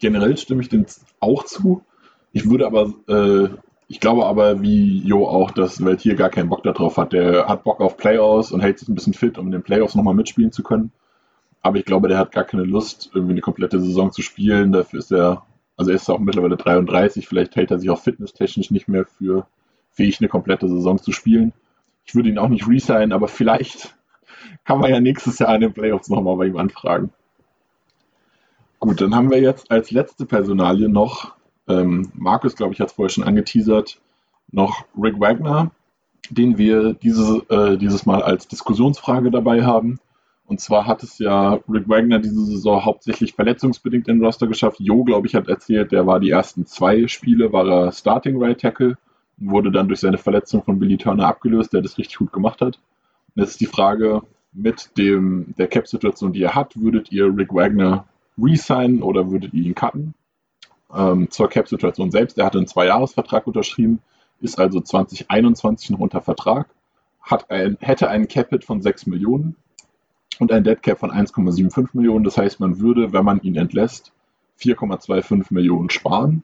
Generell 0.00 0.36
stimme 0.36 0.62
ich 0.62 0.68
dem 0.68 0.86
auch 1.20 1.44
zu. 1.44 1.84
Ich 2.32 2.48
würde 2.48 2.66
aber, 2.66 2.92
äh, 3.08 3.48
ich 3.88 4.00
glaube 4.00 4.26
aber, 4.26 4.62
wie 4.62 5.00
Jo 5.00 5.26
auch, 5.26 5.50
dass 5.50 5.84
Welt 5.84 6.00
hier 6.00 6.14
gar 6.14 6.30
keinen 6.30 6.48
Bock 6.48 6.62
darauf 6.62 6.96
hat. 6.96 7.12
Der 7.12 7.46
hat 7.48 7.64
Bock 7.64 7.80
auf 7.80 7.96
Playoffs 7.96 8.52
und 8.52 8.60
hält 8.60 8.78
sich 8.78 8.88
ein 8.88 8.94
bisschen 8.94 9.14
fit, 9.14 9.38
um 9.38 9.46
in 9.46 9.52
den 9.52 9.62
Playoffs 9.62 9.94
nochmal 9.94 10.14
mitspielen 10.14 10.52
zu 10.52 10.62
können. 10.62 10.92
Aber 11.62 11.78
ich 11.78 11.84
glaube, 11.84 12.08
der 12.08 12.18
hat 12.18 12.32
gar 12.32 12.44
keine 12.44 12.64
Lust, 12.64 13.10
irgendwie 13.14 13.32
eine 13.32 13.40
komplette 13.40 13.80
Saison 13.80 14.12
zu 14.12 14.22
spielen. 14.22 14.72
Dafür 14.72 15.00
ist 15.00 15.12
er 15.12 15.44
also 15.78 15.92
er 15.92 15.96
ist 15.96 16.10
auch 16.10 16.18
mittlerweile 16.18 16.56
33, 16.56 17.28
vielleicht 17.28 17.54
hält 17.56 17.70
er 17.70 17.78
sich 17.78 17.88
auch 17.88 18.00
fitnesstechnisch 18.00 18.70
nicht 18.70 18.88
mehr 18.88 19.06
für 19.06 19.46
fähig, 19.92 20.20
eine 20.20 20.28
komplette 20.28 20.68
Saison 20.68 20.98
zu 20.98 21.12
spielen. 21.12 21.52
Ich 22.04 22.14
würde 22.14 22.28
ihn 22.28 22.38
auch 22.38 22.48
nicht 22.48 22.68
resignen, 22.68 23.12
aber 23.12 23.28
vielleicht 23.28 23.96
kann 24.64 24.80
man 24.80 24.90
ja 24.90 25.00
nächstes 25.00 25.38
Jahr 25.38 25.54
in 25.54 25.60
den 25.60 25.72
Playoffs 25.72 26.08
nochmal 26.08 26.36
bei 26.36 26.46
ihm 26.46 26.56
anfragen. 26.56 27.12
Gut, 28.80 29.00
dann 29.00 29.14
haben 29.14 29.30
wir 29.30 29.40
jetzt 29.40 29.70
als 29.70 29.90
letzte 29.92 30.26
Personalie 30.26 30.88
noch, 30.88 31.34
ähm, 31.68 32.10
Markus, 32.14 32.56
glaube 32.56 32.74
ich, 32.74 32.80
hat 32.80 32.88
es 32.88 32.94
vorher 32.94 33.10
schon 33.10 33.24
angeteasert, 33.24 34.00
noch 34.50 34.84
Rick 35.00 35.20
Wagner, 35.20 35.70
den 36.30 36.58
wir 36.58 36.94
diese, 36.94 37.44
äh, 37.50 37.76
dieses 37.76 38.04
Mal 38.04 38.22
als 38.22 38.48
Diskussionsfrage 38.48 39.30
dabei 39.30 39.64
haben. 39.64 40.00
Und 40.48 40.60
zwar 40.60 40.86
hat 40.86 41.02
es 41.02 41.18
ja 41.18 41.60
Rick 41.68 41.90
Wagner 41.90 42.20
diese 42.20 42.42
Saison 42.42 42.82
hauptsächlich 42.82 43.34
verletzungsbedingt 43.34 44.08
in 44.08 44.16
den 44.16 44.24
Roster 44.24 44.46
geschafft. 44.46 44.80
Jo, 44.80 45.04
glaube 45.04 45.26
ich, 45.26 45.34
hat 45.34 45.46
erzählt, 45.46 45.92
der 45.92 46.06
war 46.06 46.20
die 46.20 46.30
ersten 46.30 46.64
zwei 46.64 47.06
Spiele, 47.06 47.52
war 47.52 47.68
er 47.68 47.92
Starting 47.92 48.42
Right 48.42 48.58
Tackle, 48.58 48.96
wurde 49.36 49.70
dann 49.70 49.88
durch 49.88 50.00
seine 50.00 50.16
Verletzung 50.16 50.62
von 50.62 50.78
Billy 50.78 50.96
Turner 50.96 51.26
abgelöst, 51.26 51.74
der 51.74 51.82
das 51.82 51.98
richtig 51.98 52.16
gut 52.16 52.32
gemacht 52.32 52.62
hat. 52.62 52.80
Und 53.36 53.42
jetzt 53.42 53.50
ist 53.50 53.60
die 53.60 53.66
Frage, 53.66 54.22
mit 54.54 54.96
dem, 54.96 55.54
der 55.58 55.66
Cap-Situation, 55.66 56.32
die 56.32 56.42
er 56.42 56.54
hat, 56.54 56.80
würdet 56.80 57.12
ihr 57.12 57.26
Rick 57.26 57.52
Wagner 57.52 58.06
resignen 58.38 59.02
oder 59.02 59.30
würdet 59.30 59.52
ihr 59.52 59.64
ihn 59.64 59.74
cutten? 59.74 60.14
Ähm, 60.94 61.30
zur 61.30 61.50
Cap-Situation 61.50 62.10
selbst, 62.10 62.38
er 62.38 62.46
hatte 62.46 62.56
einen 62.56 62.66
Zwei-Jahres-Vertrag 62.66 63.46
unterschrieben, 63.46 64.00
ist 64.40 64.58
also 64.58 64.80
2021 64.80 65.90
noch 65.90 65.98
unter 65.98 66.22
Vertrag, 66.22 66.70
hat 67.20 67.50
ein, 67.50 67.76
hätte 67.80 68.08
einen 68.08 68.28
Capit 68.28 68.64
von 68.64 68.80
6 68.80 69.04
Millionen, 69.08 69.56
und 70.38 70.52
ein 70.52 70.64
Dead 70.64 70.80
Cap 70.82 70.98
von 70.98 71.10
1,75 71.10 71.88
Millionen. 71.92 72.24
Das 72.24 72.36
heißt, 72.38 72.60
man 72.60 72.78
würde, 72.78 73.12
wenn 73.12 73.24
man 73.24 73.40
ihn 73.42 73.56
entlässt, 73.56 74.12
4,25 74.60 75.46
Millionen 75.50 75.90
sparen. 75.90 76.42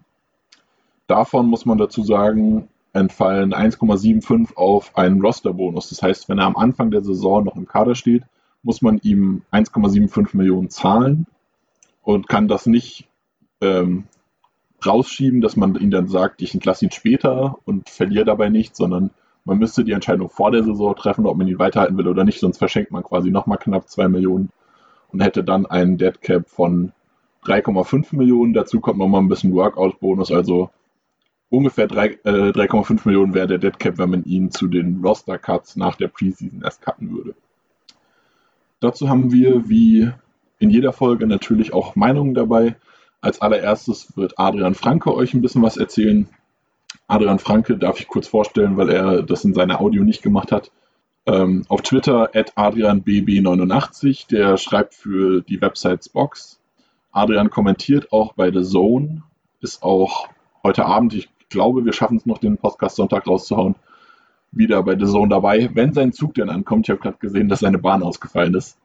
Davon 1.06 1.46
muss 1.46 1.66
man 1.66 1.78
dazu 1.78 2.02
sagen, 2.02 2.68
entfallen 2.92 3.52
1,75 3.52 4.56
auf 4.56 4.96
einen 4.96 5.20
Rosterbonus. 5.20 5.90
Das 5.90 6.02
heißt, 6.02 6.28
wenn 6.28 6.38
er 6.38 6.46
am 6.46 6.56
Anfang 6.56 6.90
der 6.90 7.02
Saison 7.02 7.44
noch 7.44 7.56
im 7.56 7.66
Kader 7.66 7.94
steht, 7.94 8.22
muss 8.62 8.82
man 8.82 8.98
ihm 9.02 9.42
1,75 9.52 10.36
Millionen 10.36 10.70
zahlen 10.70 11.26
und 12.02 12.28
kann 12.28 12.48
das 12.48 12.66
nicht 12.66 13.08
ähm, 13.60 14.04
rausschieben, 14.84 15.40
dass 15.40 15.56
man 15.56 15.74
ihn 15.76 15.90
dann 15.90 16.08
sagt, 16.08 16.40
ich 16.40 16.54
entlasse 16.54 16.86
ihn 16.86 16.90
später 16.90 17.58
und 17.64 17.90
verliere 17.90 18.24
dabei 18.24 18.48
nichts, 18.48 18.78
sondern 18.78 19.10
man 19.44 19.58
müsste 19.58 19.84
die 19.84 19.92
Entscheidung 19.92 20.28
vor 20.28 20.50
der 20.50 20.64
Saison 20.64 20.96
treffen, 20.96 21.26
ob 21.26 21.36
man 21.36 21.46
ihn 21.46 21.58
weiterhalten 21.58 21.96
will 21.98 22.08
oder 22.08 22.24
nicht, 22.24 22.40
sonst 22.40 22.58
verschenkt 22.58 22.90
man 22.90 23.02
quasi 23.02 23.30
nochmal 23.30 23.58
knapp 23.58 23.88
2 23.88 24.08
Millionen 24.08 24.50
und 25.08 25.20
hätte 25.20 25.44
dann 25.44 25.66
einen 25.66 25.98
Dead 25.98 26.20
Cap 26.20 26.48
von 26.48 26.92
3,5 27.44 28.16
Millionen. 28.16 28.54
Dazu 28.54 28.80
kommt 28.80 28.98
nochmal 28.98 29.20
ein 29.20 29.28
bisschen 29.28 29.54
Workout-Bonus, 29.54 30.32
also 30.32 30.70
ungefähr 31.50 31.88
3,5 31.88 32.90
äh, 32.90 33.00
Millionen 33.04 33.34
wäre 33.34 33.46
der 33.46 33.58
Dead 33.58 33.78
Cap, 33.78 33.98
wenn 33.98 34.10
man 34.10 34.24
ihn 34.24 34.50
zu 34.50 34.66
den 34.66 35.00
Roster-Cuts 35.04 35.76
nach 35.76 35.96
der 35.96 36.08
Preseason 36.08 36.62
erst 36.62 36.82
cutten 36.82 37.12
würde. 37.12 37.34
Dazu 38.80 39.08
haben 39.08 39.30
wir, 39.32 39.68
wie 39.68 40.10
in 40.58 40.70
jeder 40.70 40.92
Folge, 40.92 41.26
natürlich 41.26 41.72
auch 41.72 41.96
Meinungen 41.96 42.34
dabei. 42.34 42.76
Als 43.20 43.40
allererstes 43.40 44.16
wird 44.16 44.38
Adrian 44.38 44.74
Franke 44.74 45.14
euch 45.14 45.32
ein 45.32 45.40
bisschen 45.40 45.62
was 45.62 45.76
erzählen. 45.76 46.28
Adrian 47.06 47.38
Franke 47.38 47.76
darf 47.76 48.00
ich 48.00 48.08
kurz 48.08 48.28
vorstellen, 48.28 48.76
weil 48.76 48.90
er 48.90 49.22
das 49.22 49.44
in 49.44 49.54
seiner 49.54 49.80
Audio 49.80 50.04
nicht 50.04 50.22
gemacht 50.22 50.52
hat. 50.52 50.70
Ähm, 51.26 51.64
auf 51.68 51.82
Twitter 51.82 52.30
at 52.34 52.56
AdrianBB89, 52.56 54.28
der 54.28 54.56
schreibt 54.56 54.94
für 54.94 55.42
die 55.42 55.60
Website 55.60 56.12
Box. 56.12 56.60
Adrian 57.12 57.50
kommentiert 57.50 58.12
auch 58.12 58.34
bei 58.34 58.50
The 58.50 58.62
Zone, 58.62 59.22
ist 59.60 59.82
auch 59.82 60.28
heute 60.62 60.84
Abend, 60.86 61.14
ich 61.14 61.28
glaube, 61.48 61.84
wir 61.84 61.92
schaffen 61.92 62.16
es 62.16 62.26
noch, 62.26 62.38
den 62.38 62.58
Podcast 62.58 62.96
Sonntag 62.96 63.26
rauszuhauen, 63.26 63.76
wieder 64.50 64.82
bei 64.82 64.98
The 64.98 65.06
Zone 65.06 65.28
dabei, 65.28 65.70
wenn 65.74 65.92
sein 65.92 66.12
Zug 66.12 66.34
denn 66.34 66.50
ankommt. 66.50 66.86
Ich 66.86 66.90
habe 66.90 67.00
gerade 67.00 67.18
gesehen, 67.18 67.48
dass 67.48 67.60
seine 67.60 67.78
Bahn 67.78 68.02
ausgefallen 68.02 68.54
ist. 68.54 68.78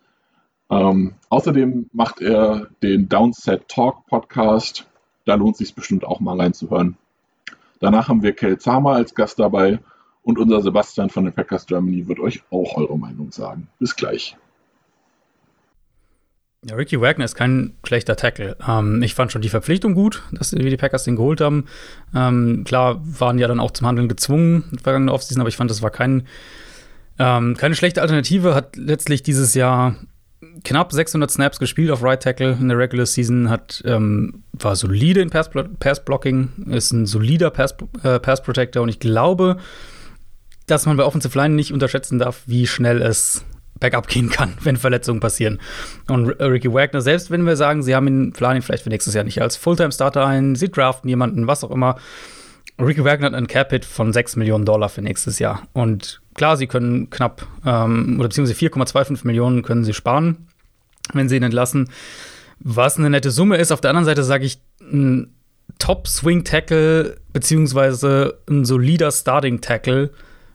Ähm, 0.70 1.16
außerdem 1.30 1.90
macht 1.94 2.22
er 2.22 2.68
den 2.84 3.10
Downset 3.10 3.68
Talk 3.68 4.06
Podcast. 4.06 4.88
Da 5.26 5.36
lohnt 5.36 5.54
es 5.54 5.60
sich 5.60 5.76
bestimmt 5.76 6.06
auch 6.06 6.20
mal 6.20 6.40
reinzuhören. 6.40 6.98
Danach 7.80 8.10
haben 8.10 8.24
wir 8.24 8.34
Kel 8.34 8.58
Zama 8.58 8.94
als 8.94 9.16
Gast 9.16 9.40
dabei 9.40 9.80
und 10.24 10.38
unser 10.38 10.62
Sebastian 10.62 11.10
von 11.10 11.26
den 11.26 11.34
Packers 11.34 11.66
Germany 11.66 12.08
wird 12.08 12.20
euch 12.20 12.44
auch 12.52 12.78
eure 12.78 12.98
Meinung 12.98 13.32
sagen. 13.32 13.68
Bis 13.80 13.96
gleich. 13.96 14.36
Ja, 16.66 16.76
Ricky 16.76 17.00
Wagner 17.00 17.24
ist 17.24 17.36
kein 17.36 17.78
schlechter 17.86 18.18
Tackle. 18.18 18.58
Ähm, 18.68 19.02
ich 19.02 19.16
fand 19.16 19.32
schon 19.32 19.42
die 19.42 19.50
Verpflichtung 19.50 19.94
gut, 19.94 20.24
dass 20.34 20.52
wir 20.52 20.70
die 20.70 20.76
Packers 20.76 21.06
den 21.06 21.16
geholt 21.16 21.40
haben. 21.40 21.66
Ähm, 22.14 22.66
klar 22.66 23.02
waren 23.02 23.40
ja 23.40 23.48
dann 23.48 23.62
auch 23.62 23.72
zum 23.72 23.88
Handeln 23.88 24.10
gezwungen 24.10 24.78
vergangene 24.84 25.14
Offseason, 25.14 25.40
aber 25.40 25.48
ich 25.48 25.56
fand, 25.56 25.72
das 25.72 25.82
war 25.82 25.90
kein, 25.90 26.28
ähm, 27.18 27.56
keine 27.56 27.76
schlechte 27.76 28.02
Alternative. 28.02 28.56
Hat 28.56 28.76
letztlich 28.76 29.24
dieses 29.24 29.54
Jahr 29.54 29.96
knapp 30.64 30.92
600 30.92 31.30
Snaps 31.32 31.60
gespielt 31.60 31.92
auf 31.92 32.04
Right 32.04 32.22
Tackle 32.22 32.58
in 32.60 32.70
der 32.70 32.78
Regular 32.78 33.06
Season, 33.06 33.50
hat, 33.50 33.82
ähm, 33.86 34.44
war 34.54 34.76
solide 34.76 35.22
in 35.22 35.30
Pass, 35.30 35.50
Pass 35.80 36.02
ist 36.68 36.92
ein 36.92 37.06
solider 37.06 37.50
Pass, 37.50 37.76
äh, 38.04 38.20
Pass 38.20 38.42
und 38.76 38.90
ich 38.90 39.00
glaube, 39.00 39.58
dass 40.68 40.86
man 40.86 40.98
bei 40.98 41.04
Offensive 41.04 41.38
Line 41.38 41.56
nicht 41.56 41.74
unterschätzen 41.74 42.20
darf, 42.20 42.44
wie 42.46 42.68
schnell 42.68 43.02
es 43.02 43.44
bergab 43.80 44.08
gehen 44.08 44.30
kann, 44.30 44.54
wenn 44.62 44.78
Verletzungen 44.78 45.20
passieren. 45.20 45.60
Und 46.08 46.30
Ricky 46.30 46.72
Wagner, 46.74 47.02
selbst 47.02 47.32
wenn 47.32 47.46
wir 47.46 47.56
sagen, 47.56 47.84
sie 47.84 47.96
haben 47.96 48.08
ihn, 48.08 48.34
planen 48.34 48.62
vielleicht 48.62 48.84
für 48.84 48.90
nächstes 48.90 49.14
Jahr 49.14 49.24
nicht 49.24 49.42
als 49.42 49.56
Fulltime-Starter 49.56 50.26
ein, 50.26 50.56
sie 50.56 50.70
draften 50.70 51.10
jemanden, 51.10 51.48
was 51.48 51.64
auch 51.64 51.72
immer. 51.72 51.96
Ricky 52.80 53.04
Wagner 53.04 53.28
hat 53.28 53.34
einen 53.34 53.48
Cap-Hit 53.48 53.84
von 53.84 54.14
6 54.14 54.38
Millionen 54.38 54.66
Dollar 54.66 54.90
für 54.90 55.02
nächstes 55.02 55.40
Jahr. 55.40 55.64
Und 55.74 56.22
klar, 56.36 56.56
sie 56.56 56.68
können 56.68 57.10
knapp, 57.10 57.46
ähm, 57.66 58.16
oder 58.20 58.30
beziehungsweise 58.30 58.58
4,25 58.58 59.28
Millionen 59.28 59.64
können 59.64 59.84
sie 59.84 59.94
sparen, 59.94 60.48
wenn 61.14 61.30
sie 61.30 61.38
ihn 61.38 61.44
entlassen. 61.44 61.90
Was 62.60 62.98
eine 62.98 63.10
nette 63.10 63.32
Summe 63.32 63.58
ist. 63.58 63.72
Auf 63.72 63.82
der 63.82 63.92
anderen 63.92 64.06
Seite 64.06 64.24
sage 64.24 64.46
ich, 64.46 64.62
ein 64.82 65.34
Top-Swing-Tackle, 65.78 67.18
beziehungsweise 67.32 68.40
ein 68.50 68.66
solider 68.66 69.12
Starting-Tackle 69.12 70.12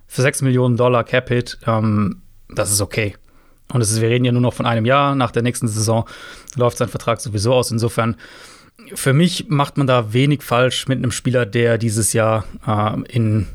für 0.07 0.23
6 0.23 0.43
Millionen 0.43 0.77
Dollar 0.77 1.05
Cap-Hit, 1.05 1.59
ähm, 1.67 2.23
das 2.49 2.71
ist 2.71 2.81
okay. 2.81 3.17
Und 3.73 3.81
ist, 3.81 4.01
wir 4.01 4.09
reden 4.09 4.25
ja 4.25 4.33
nur 4.33 4.43
noch 4.43 4.55
von 4.55 4.67
einem 4.67 4.85
Jahr. 4.85 5.15
Nach 5.15 5.31
der 5.31 5.43
nächsten 5.43 5.69
Saison 5.69 6.07
läuft 6.57 6.79
sein 6.79 6.89
Vertrag 6.89 7.21
sowieso 7.21 7.55
aus. 7.55 7.71
Insofern, 7.71 8.17
für 8.95 9.13
mich 9.13 9.47
macht 9.49 9.79
man 9.79 9.87
da 9.87 10.13
wenig 10.13 10.43
falsch 10.43 10.87
mit 10.87 10.99
einem 10.99 11.11
Spieler, 11.11 11.47
der 11.47 11.79
dieses 11.79 12.13
Jahr 12.13 12.45
äh, 12.67 13.01
in 13.11 13.47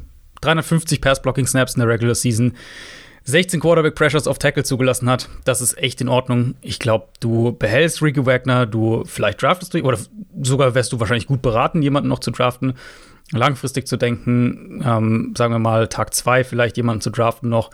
350 0.41 1.01
Pass-Blocking-Snaps 1.01 1.75
in 1.75 1.81
der 1.81 1.89
Regular 1.89 2.15
Season 2.15 2.53
16 3.29 3.59
Quarterback-Pressures 3.59 4.27
auf 4.27 4.39
Tackle 4.39 4.63
zugelassen 4.63 5.09
hat. 5.09 5.29
Das 5.45 5.61
ist 5.61 5.77
echt 5.77 6.01
in 6.01 6.09
Ordnung. 6.09 6.55
Ich 6.61 6.79
glaube, 6.79 7.07
du 7.19 7.51
behältst 7.51 8.01
Ricky 8.01 8.25
Wagner, 8.25 8.65
du 8.65 9.03
vielleicht 9.05 9.41
draftest 9.41 9.73
du, 9.73 9.81
oder 9.81 9.97
sogar 10.41 10.75
wärst 10.75 10.91
du 10.91 10.99
wahrscheinlich 10.99 11.27
gut 11.27 11.41
beraten, 11.41 11.81
jemanden 11.81 12.09
noch 12.09 12.19
zu 12.19 12.31
draften 12.31 12.73
langfristig 13.31 13.87
zu 13.87 13.97
denken, 13.97 14.83
ähm, 14.85 15.33
sagen 15.37 15.53
wir 15.53 15.59
mal 15.59 15.87
Tag 15.87 16.13
zwei 16.13 16.43
vielleicht 16.43 16.77
jemanden 16.77 17.01
zu 17.01 17.09
draften 17.09 17.49
noch, 17.49 17.69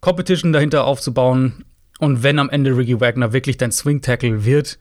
Competition 0.00 0.52
dahinter 0.52 0.84
aufzubauen. 0.84 1.64
Und 1.98 2.22
wenn 2.22 2.38
am 2.38 2.50
Ende 2.50 2.76
Ricky 2.76 3.00
Wagner 3.00 3.32
wirklich 3.32 3.56
dein 3.56 3.72
Swing 3.72 4.00
Tackle 4.00 4.44
wird, 4.44 4.78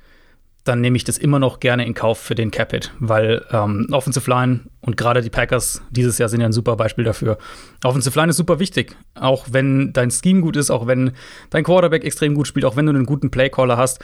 dann 0.68 0.82
nehme 0.82 0.98
ich 0.98 1.04
das 1.04 1.18
immer 1.18 1.40
noch 1.40 1.60
gerne 1.60 1.86
in 1.86 1.94
Kauf 1.94 2.20
für 2.20 2.36
den 2.36 2.52
Capit, 2.52 2.92
weil 3.00 3.46
ähm, 3.52 3.88
Offensive 3.92 4.30
Line 4.30 4.62
und 4.82 4.98
gerade 4.98 5.22
die 5.22 5.30
Packers 5.30 5.82
dieses 5.90 6.18
Jahr 6.18 6.30
sind 6.30 6.42
ja 6.42 6.48
ein 6.48 6.54
super 6.54 6.76
Beispiel 6.76 7.04
dafür. 7.04 7.38
Offensive 7.84 8.18
Line 8.18 8.30
ist 8.30 8.38
super 8.38 8.60
wichtig, 8.60 8.96
auch 9.16 9.48
wenn 9.52 9.94
dein 9.94 10.12
Scheme 10.12 10.42
gut 10.42 10.58
ist, 10.58 10.70
auch 10.70 10.88
wenn 10.88 11.12
dein 11.50 11.64
Quarterback 11.64 12.04
extrem 12.04 12.36
gut 12.36 12.48
spielt, 12.48 12.66
auch 12.66 12.76
wenn 12.76 12.86
du 12.86 12.92
einen 12.92 13.06
guten 13.06 13.32
Playcaller 13.32 13.78
hast. 13.78 14.00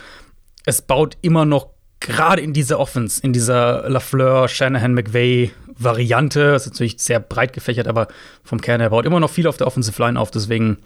Es 0.66 0.82
baut 0.82 1.18
immer 1.22 1.46
noch 1.46 1.70
gerade 2.00 2.42
in 2.42 2.54
dieser 2.54 2.80
Offense, 2.80 3.22
in 3.24 3.34
dieser 3.34 3.90
LaFleur, 3.90 4.48
Shanahan, 4.48 4.94
McVay 4.94 5.52
Variante, 5.78 6.54
ist 6.56 6.68
natürlich 6.68 7.00
sehr 7.00 7.20
breit 7.20 7.54
gefächert, 7.54 7.88
aber 7.88 8.08
vom 8.44 8.62
Kern 8.62 8.82
her 8.82 8.92
baut 8.92 9.06
immer 9.06 9.20
noch 9.20 9.30
viel 9.30 9.48
auf 9.48 9.58
der 9.58 9.68
Offensive 9.68 10.02
Line 10.02 10.20
auf. 10.20 10.30
Deswegen, 10.30 10.78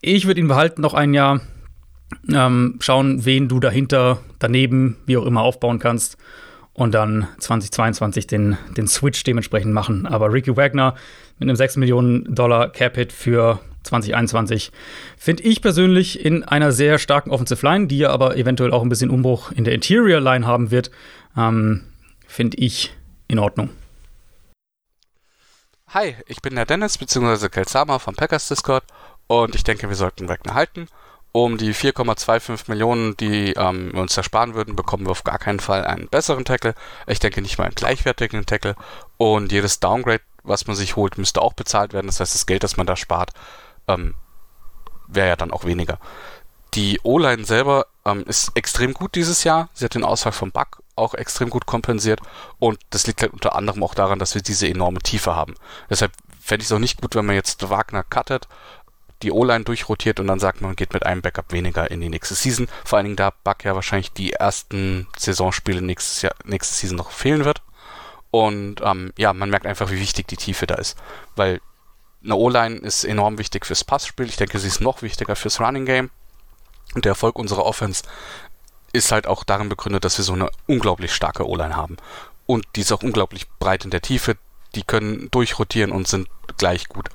ich 0.00 0.26
würde 0.26 0.40
ihn 0.40 0.48
behalten 0.48 0.80
noch 0.80 0.94
ein 0.94 1.12
Jahr. 1.12 1.40
Ähm, 2.32 2.76
schauen, 2.80 3.24
wen 3.24 3.48
du 3.48 3.60
dahinter, 3.60 4.18
daneben, 4.38 4.96
wie 5.06 5.16
auch 5.16 5.26
immer 5.26 5.42
aufbauen 5.42 5.78
kannst. 5.78 6.16
Und 6.72 6.92
dann 6.92 7.28
2022 7.38 8.26
den, 8.26 8.58
den 8.76 8.88
Switch 8.88 9.22
dementsprechend 9.22 9.72
machen. 9.72 10.06
Aber 10.06 10.32
Ricky 10.32 10.56
Wagner 10.56 10.94
mit 11.38 11.48
einem 11.48 11.56
6 11.56 11.76
Millionen 11.76 12.34
Dollar 12.34 12.70
Cap-Hit 12.70 13.12
für 13.12 13.60
2021 13.84 14.72
finde 15.16 15.42
ich 15.44 15.62
persönlich 15.62 16.24
in 16.24 16.42
einer 16.42 16.72
sehr 16.72 16.98
starken 16.98 17.30
Offensive 17.30 17.64
Line, 17.64 17.86
die 17.86 17.98
ja 17.98 18.10
aber 18.10 18.36
eventuell 18.36 18.72
auch 18.72 18.82
ein 18.82 18.88
bisschen 18.88 19.10
Umbruch 19.10 19.52
in 19.52 19.64
der 19.64 19.74
Interior 19.74 20.20
Line 20.20 20.46
haben 20.46 20.70
wird, 20.70 20.90
ähm, 21.36 21.82
finde 22.26 22.56
ich 22.58 22.94
in 23.28 23.38
Ordnung. 23.38 23.70
Hi, 25.88 26.16
ich 26.26 26.42
bin 26.42 26.56
der 26.56 26.66
Dennis 26.66 26.98
bzw. 26.98 27.48
Kelsama 27.48 28.00
vom 28.00 28.16
Packers 28.16 28.48
Discord 28.48 28.82
und 29.28 29.54
ich 29.54 29.62
denke, 29.62 29.88
wir 29.88 29.96
sollten 29.96 30.28
Wagner 30.28 30.54
halten. 30.54 30.88
Um 31.36 31.58
die 31.58 31.74
4,25 31.74 32.68
Millionen, 32.68 33.16
die 33.16 33.54
ähm, 33.54 33.92
wir 33.92 34.02
uns 34.02 34.16
ersparen 34.16 34.54
würden, 34.54 34.76
bekommen 34.76 35.04
wir 35.04 35.10
auf 35.10 35.24
gar 35.24 35.40
keinen 35.40 35.58
Fall 35.58 35.84
einen 35.84 36.06
besseren 36.06 36.44
Tackle. 36.44 36.76
Ich 37.08 37.18
denke 37.18 37.42
nicht 37.42 37.58
mal 37.58 37.64
einen 37.64 37.74
gleichwertigen 37.74 38.46
Tackle. 38.46 38.76
Und 39.16 39.50
jedes 39.50 39.80
Downgrade, 39.80 40.22
was 40.44 40.68
man 40.68 40.76
sich 40.76 40.94
holt, 40.94 41.18
müsste 41.18 41.42
auch 41.42 41.54
bezahlt 41.54 41.92
werden. 41.92 42.06
Das 42.06 42.20
heißt, 42.20 42.36
das 42.36 42.46
Geld, 42.46 42.62
das 42.62 42.76
man 42.76 42.86
da 42.86 42.94
spart, 42.94 43.32
ähm, 43.88 44.14
wäre 45.08 45.26
ja 45.26 45.34
dann 45.34 45.50
auch 45.50 45.64
weniger. 45.64 45.98
Die 46.74 47.00
O-Line 47.02 47.44
selber 47.44 47.86
ähm, 48.04 48.22
ist 48.28 48.52
extrem 48.54 48.94
gut 48.94 49.16
dieses 49.16 49.42
Jahr. 49.42 49.70
Sie 49.74 49.84
hat 49.84 49.96
den 49.96 50.04
Ausfall 50.04 50.30
von 50.30 50.52
Buck 50.52 50.84
auch 50.94 51.14
extrem 51.14 51.50
gut 51.50 51.66
kompensiert. 51.66 52.20
Und 52.60 52.78
das 52.90 53.08
liegt 53.08 53.22
halt 53.22 53.32
unter 53.32 53.56
anderem 53.56 53.82
auch 53.82 53.96
daran, 53.96 54.20
dass 54.20 54.36
wir 54.36 54.42
diese 54.42 54.68
enorme 54.68 55.00
Tiefe 55.00 55.34
haben. 55.34 55.56
Deshalb 55.90 56.12
fände 56.40 56.62
ich 56.62 56.68
es 56.68 56.72
auch 56.72 56.78
nicht 56.78 57.00
gut, 57.00 57.16
wenn 57.16 57.26
man 57.26 57.34
jetzt 57.34 57.68
Wagner 57.68 58.04
cuttet, 58.04 58.46
die 59.24 59.32
O-Line 59.32 59.64
durchrotiert 59.64 60.20
und 60.20 60.26
dann 60.26 60.38
sagt 60.38 60.60
man, 60.60 60.76
geht 60.76 60.92
mit 60.92 61.04
einem 61.04 61.22
Backup 61.22 61.52
weniger 61.52 61.90
in 61.90 62.00
die 62.00 62.08
nächste 62.08 62.34
Season. 62.34 62.68
Vor 62.84 62.98
allen 62.98 63.06
Dingen, 63.06 63.16
da 63.16 63.32
Buck 63.42 63.64
ja 63.64 63.74
wahrscheinlich 63.74 64.12
die 64.12 64.32
ersten 64.32 65.08
Saisonspiele 65.18 65.82
nächstes 65.82 66.22
Jahr, 66.22 66.34
nächste 66.44 66.74
Season 66.74 66.96
noch 66.96 67.10
fehlen 67.10 67.44
wird. 67.44 67.62
Und 68.30 68.80
ähm, 68.82 69.12
ja, 69.16 69.32
man 69.32 69.50
merkt 69.50 69.66
einfach, 69.66 69.90
wie 69.90 70.00
wichtig 70.00 70.26
die 70.28 70.36
Tiefe 70.36 70.66
da 70.66 70.74
ist. 70.74 70.96
Weil 71.36 71.60
eine 72.22 72.36
O-Line 72.36 72.76
ist 72.76 73.04
enorm 73.04 73.38
wichtig 73.38 73.66
fürs 73.66 73.84
Passspiel. 73.84 74.26
Ich 74.26 74.36
denke, 74.36 74.58
sie 74.58 74.68
ist 74.68 74.80
noch 74.80 75.02
wichtiger 75.02 75.36
fürs 75.36 75.60
Running 75.60 75.86
Game. 75.86 76.10
Und 76.94 77.04
der 77.04 77.10
Erfolg 77.10 77.38
unserer 77.38 77.64
Offense 77.64 78.02
ist 78.92 79.12
halt 79.12 79.26
auch 79.26 79.44
darin 79.44 79.68
begründet, 79.68 80.04
dass 80.04 80.18
wir 80.18 80.24
so 80.24 80.32
eine 80.32 80.50
unglaublich 80.66 81.14
starke 81.14 81.48
O-Line 81.48 81.76
haben. 81.76 81.96
Und 82.46 82.66
die 82.76 82.82
ist 82.82 82.92
auch 82.92 83.02
unglaublich 83.02 83.48
breit 83.58 83.84
in 83.84 83.90
der 83.90 84.02
Tiefe. 84.02 84.36
Die 84.74 84.82
können 84.82 85.30
durchrotieren 85.30 85.92
und 85.92 86.08
sind 86.08 86.28
gleich 86.56 86.88
gut. 86.88 87.08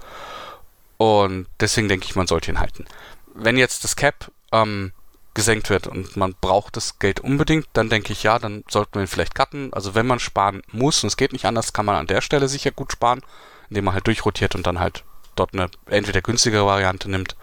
Und 0.99 1.47
deswegen 1.61 1.87
denke 1.87 2.05
ich, 2.05 2.17
man 2.17 2.27
sollte 2.27 2.51
ihn 2.51 2.59
halten. 2.59 2.85
Wenn 3.33 3.57
jetzt 3.57 3.85
das 3.85 3.95
Cap 3.95 4.31
ähm, 4.51 4.91
gesenkt 5.33 5.69
wird 5.69 5.87
und 5.87 6.17
man 6.17 6.35
braucht 6.41 6.75
das 6.75 6.99
Geld 6.99 7.21
unbedingt, 7.21 7.67
dann 7.71 7.87
denke 7.89 8.11
ich, 8.11 8.23
ja, 8.23 8.37
dann 8.37 8.65
sollten 8.69 8.95
wir 8.95 9.01
ihn 9.01 9.07
vielleicht 9.07 9.33
cutten. 9.33 9.71
Also 9.71 9.95
wenn 9.95 10.05
man 10.05 10.19
sparen 10.19 10.61
muss 10.73 11.01
und 11.01 11.07
es 11.07 11.15
geht 11.15 11.31
nicht 11.31 11.45
anders, 11.45 11.71
kann 11.71 11.85
man 11.85 11.95
an 11.95 12.07
der 12.07 12.19
Stelle 12.19 12.49
sicher 12.49 12.71
gut 12.71 12.91
sparen, 12.91 13.21
indem 13.69 13.85
man 13.85 13.93
halt 13.93 14.07
durchrotiert 14.07 14.55
und 14.55 14.67
dann 14.67 14.81
halt 14.81 15.05
dort 15.35 15.53
eine 15.53 15.69
entweder 15.85 16.21
günstigere 16.21 16.65
Variante 16.65 17.09
nimmt 17.09 17.37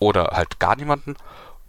oder 0.00 0.32
halt 0.32 0.58
gar 0.58 0.74
niemanden. 0.74 1.14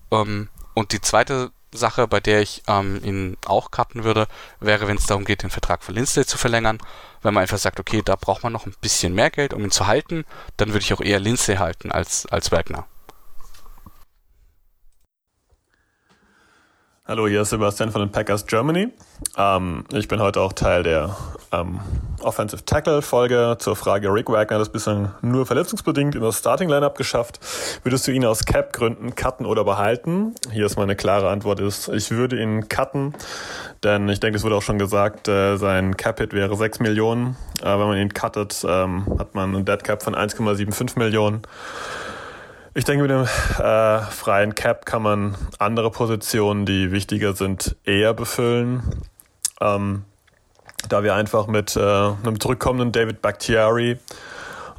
Ähm, 0.09 0.49
und 0.73 0.93
die 0.93 1.01
zweite 1.01 1.51
Sache, 1.71 2.07
bei 2.07 2.19
der 2.19 2.41
ich 2.41 2.63
ähm, 2.67 2.99
ihn 3.03 3.37
auch 3.45 3.71
cutten 3.71 4.03
würde, 4.03 4.27
wäre, 4.59 4.87
wenn 4.87 4.97
es 4.97 5.05
darum 5.05 5.25
geht, 5.25 5.43
den 5.43 5.49
Vertrag 5.49 5.83
von 5.83 5.95
Lindsay 5.95 6.25
zu 6.25 6.37
verlängern. 6.37 6.79
Wenn 7.21 7.33
man 7.33 7.41
einfach 7.41 7.57
sagt, 7.57 7.79
okay, 7.79 8.01
da 8.03 8.15
braucht 8.15 8.43
man 8.43 8.53
noch 8.53 8.65
ein 8.65 8.75
bisschen 8.81 9.13
mehr 9.13 9.29
Geld, 9.29 9.53
um 9.53 9.63
ihn 9.63 9.71
zu 9.71 9.87
halten, 9.87 10.25
dann 10.57 10.69
würde 10.69 10.79
ich 10.79 10.93
auch 10.93 11.01
eher 11.01 11.19
Lindsay 11.19 11.57
halten 11.57 11.91
als, 11.91 12.25
als 12.25 12.51
Wagner. 12.51 12.85
Hallo, 17.09 17.27
hier 17.27 17.41
ist 17.41 17.49
Sebastian 17.49 17.89
von 17.89 18.01
den 18.01 18.11
Packers 18.11 18.45
Germany. 18.45 18.89
Ähm, 19.35 19.83
ich 19.91 20.07
bin 20.07 20.19
heute 20.19 20.41
auch 20.41 20.53
Teil 20.53 20.83
der 20.83 21.17
ähm, 21.51 21.79
Offensive 22.21 22.63
Tackle 22.63 23.01
Folge 23.01 23.55
zur 23.57 23.75
Frage 23.75 24.13
Rick 24.13 24.29
Wagner, 24.29 24.59
das 24.59 24.69
bislang 24.69 25.11
nur 25.23 25.47
verletzungsbedingt 25.47 26.13
in 26.13 26.21
das 26.21 26.37
Starting 26.37 26.69
Lineup 26.69 26.95
geschafft. 26.95 27.39
Würdest 27.81 28.05
du 28.05 28.11
ihn 28.11 28.23
aus 28.25 28.45
Cap 28.45 28.73
Gründen 28.73 29.15
cutten 29.15 29.47
oder 29.47 29.63
behalten? 29.63 30.35
Hier 30.51 30.67
ist 30.67 30.77
meine 30.77 30.95
klare 30.95 31.29
Antwort 31.31 31.59
ist, 31.61 31.87
ich 31.87 32.11
würde 32.11 32.39
ihn 32.39 32.69
cutten, 32.69 33.15
denn 33.83 34.07
ich 34.07 34.19
denke, 34.19 34.37
es 34.37 34.43
wurde 34.43 34.53
auch 34.53 34.61
schon 34.61 34.77
gesagt, 34.77 35.27
äh, 35.27 35.57
sein 35.57 35.97
Cap 35.97 36.19
Hit 36.19 36.33
wäre 36.33 36.55
6 36.55 36.79
Millionen. 36.79 37.37
Äh, 37.63 37.71
wenn 37.71 37.87
man 37.87 37.97
ihn 37.97 38.13
cuttet, 38.13 38.63
ähm, 38.69 39.07
hat 39.17 39.33
man 39.33 39.55
einen 39.55 39.65
Dead 39.65 39.83
Cap 39.83 40.03
von 40.03 40.13
1,75 40.13 40.99
Millionen. 40.99 41.41
Ich 42.75 42.83
denke, 42.83 43.01
mit 43.01 43.11
dem 43.11 43.23
äh, 43.23 44.01
freien 44.01 44.53
Cap 44.53 44.85
kann 44.85 45.01
man 45.01 45.35
andere 45.57 45.89
Positionen, 45.89 46.67
die 46.67 46.91
wichtiger 46.91 47.33
sind, 47.33 47.75
eher 47.83 48.13
befüllen. 48.13 48.83
Ähm, 49.59 50.03
da 50.87 51.03
wir 51.03 51.15
einfach 51.15 51.47
mit 51.47 51.75
äh, 51.75 51.79
einem 51.79 52.39
zurückkommenden 52.39 52.91
David 52.91 53.21
Bakhtiari 53.21 53.97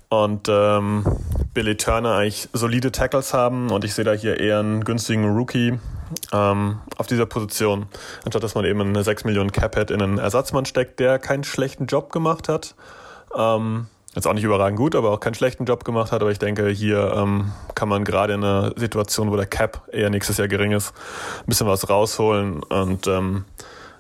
und 0.08 0.48
ähm, 0.48 1.04
Billy 1.52 1.76
Turner 1.76 2.14
eigentlich 2.14 2.48
solide 2.52 2.92
Tackles 2.92 3.34
haben 3.34 3.70
und 3.70 3.84
ich 3.84 3.94
sehe 3.94 4.04
da 4.04 4.12
hier 4.12 4.38
eher 4.38 4.60
einen 4.60 4.84
günstigen 4.84 5.24
Rookie 5.36 5.78
ähm, 6.32 6.78
auf 6.96 7.06
dieser 7.08 7.26
Position, 7.26 7.86
anstatt 8.24 8.42
dass 8.42 8.54
man 8.54 8.64
eben 8.64 8.80
eine 8.80 9.02
6 9.02 9.24
Millionen 9.24 9.52
Cap-Head 9.52 9.90
in 9.90 10.00
einen 10.00 10.18
Ersatzmann 10.18 10.64
steckt, 10.64 11.00
der 11.00 11.18
keinen 11.18 11.44
schlechten 11.44 11.86
Job 11.86 12.12
gemacht 12.12 12.48
hat. 12.48 12.74
Ähm, 13.36 13.88
jetzt 14.14 14.26
auch 14.26 14.32
nicht 14.32 14.44
überragend 14.44 14.78
gut, 14.78 14.94
aber 14.94 15.10
auch 15.10 15.20
keinen 15.20 15.34
schlechten 15.34 15.64
Job 15.64 15.84
gemacht 15.84 16.12
hat. 16.12 16.22
Aber 16.22 16.30
ich 16.30 16.38
denke, 16.38 16.68
hier 16.68 17.12
ähm, 17.16 17.52
kann 17.74 17.88
man 17.88 18.04
gerade 18.04 18.34
in 18.34 18.44
einer 18.44 18.72
Situation, 18.76 19.30
wo 19.30 19.36
der 19.36 19.46
Cap 19.46 19.88
eher 19.92 20.10
nächstes 20.10 20.36
Jahr 20.36 20.48
gering 20.48 20.72
ist, 20.72 20.92
ein 21.40 21.46
bisschen 21.46 21.66
was 21.66 21.88
rausholen. 21.88 22.62
Und 22.62 23.06
ähm, 23.06 23.44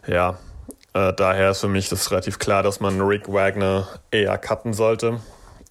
ja, 0.06 0.38
äh, 0.94 1.12
daher 1.12 1.50
ist 1.50 1.60
für 1.60 1.68
mich 1.68 1.88
das 1.88 2.10
relativ 2.10 2.38
klar, 2.38 2.62
dass 2.62 2.80
man 2.80 3.00
Rick 3.00 3.32
Wagner 3.32 3.86
eher 4.10 4.36
cutten 4.38 4.72
sollte 4.72 5.20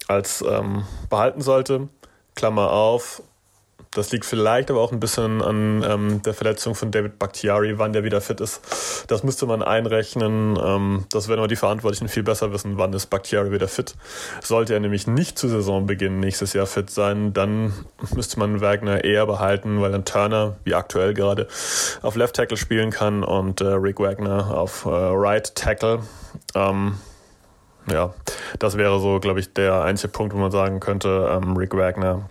als 0.08 0.42
ähm, 0.42 0.84
behalten 1.08 1.40
sollte. 1.40 1.88
Klammer 2.34 2.70
auf, 2.70 3.22
das 3.90 4.12
liegt 4.12 4.24
vielleicht 4.24 4.70
aber 4.70 4.80
auch 4.80 4.92
ein 4.92 5.00
bisschen 5.00 5.42
an 5.42 5.84
ähm, 5.86 6.22
der 6.22 6.34
Verletzung 6.34 6.74
von 6.74 6.90
David 6.90 7.18
Bakhtiari, 7.18 7.78
wann 7.78 7.92
der 7.92 8.04
wieder 8.04 8.20
fit 8.20 8.40
ist. 8.40 9.04
Das 9.08 9.22
müsste 9.22 9.46
man 9.46 9.62
einrechnen. 9.62 10.58
Ähm, 10.62 11.04
das 11.10 11.28
werden 11.28 11.40
aber 11.40 11.48
die 11.48 11.56
Verantwortlichen 11.56 12.08
viel 12.08 12.22
besser 12.22 12.52
wissen, 12.52 12.78
wann 12.78 12.92
ist 12.92 13.06
Bakhtiari 13.06 13.50
wieder 13.50 13.68
fit. 13.68 13.94
Sollte 14.42 14.74
er 14.74 14.80
nämlich 14.80 15.06
nicht 15.06 15.38
zu 15.38 15.48
Saisonbeginn 15.48 16.20
nächstes 16.20 16.52
Jahr 16.52 16.66
fit 16.66 16.90
sein, 16.90 17.32
dann 17.32 17.72
müsste 18.14 18.38
man 18.38 18.60
Wagner 18.60 19.04
eher 19.04 19.26
behalten, 19.26 19.80
weil 19.80 19.92
dann 19.92 20.04
Turner, 20.04 20.56
wie 20.64 20.74
aktuell 20.74 21.14
gerade, 21.14 21.48
auf 22.02 22.16
Left 22.16 22.36
Tackle 22.36 22.56
spielen 22.56 22.90
kann 22.90 23.24
und 23.24 23.60
äh, 23.60 23.66
Rick 23.66 24.00
Wagner 24.00 24.56
auf 24.56 24.84
äh, 24.84 24.88
Right 24.90 25.54
Tackle. 25.54 26.00
Ähm, 26.54 26.94
ja, 27.90 28.14
das 28.58 28.76
wäre 28.76 29.00
so, 29.00 29.18
glaube 29.20 29.40
ich, 29.40 29.52
der 29.52 29.82
einzige 29.82 30.12
Punkt, 30.12 30.34
wo 30.34 30.38
man 30.38 30.50
sagen 30.50 30.80
könnte, 30.80 31.30
ähm, 31.32 31.56
Rick 31.56 31.76
Wagner 31.76 32.28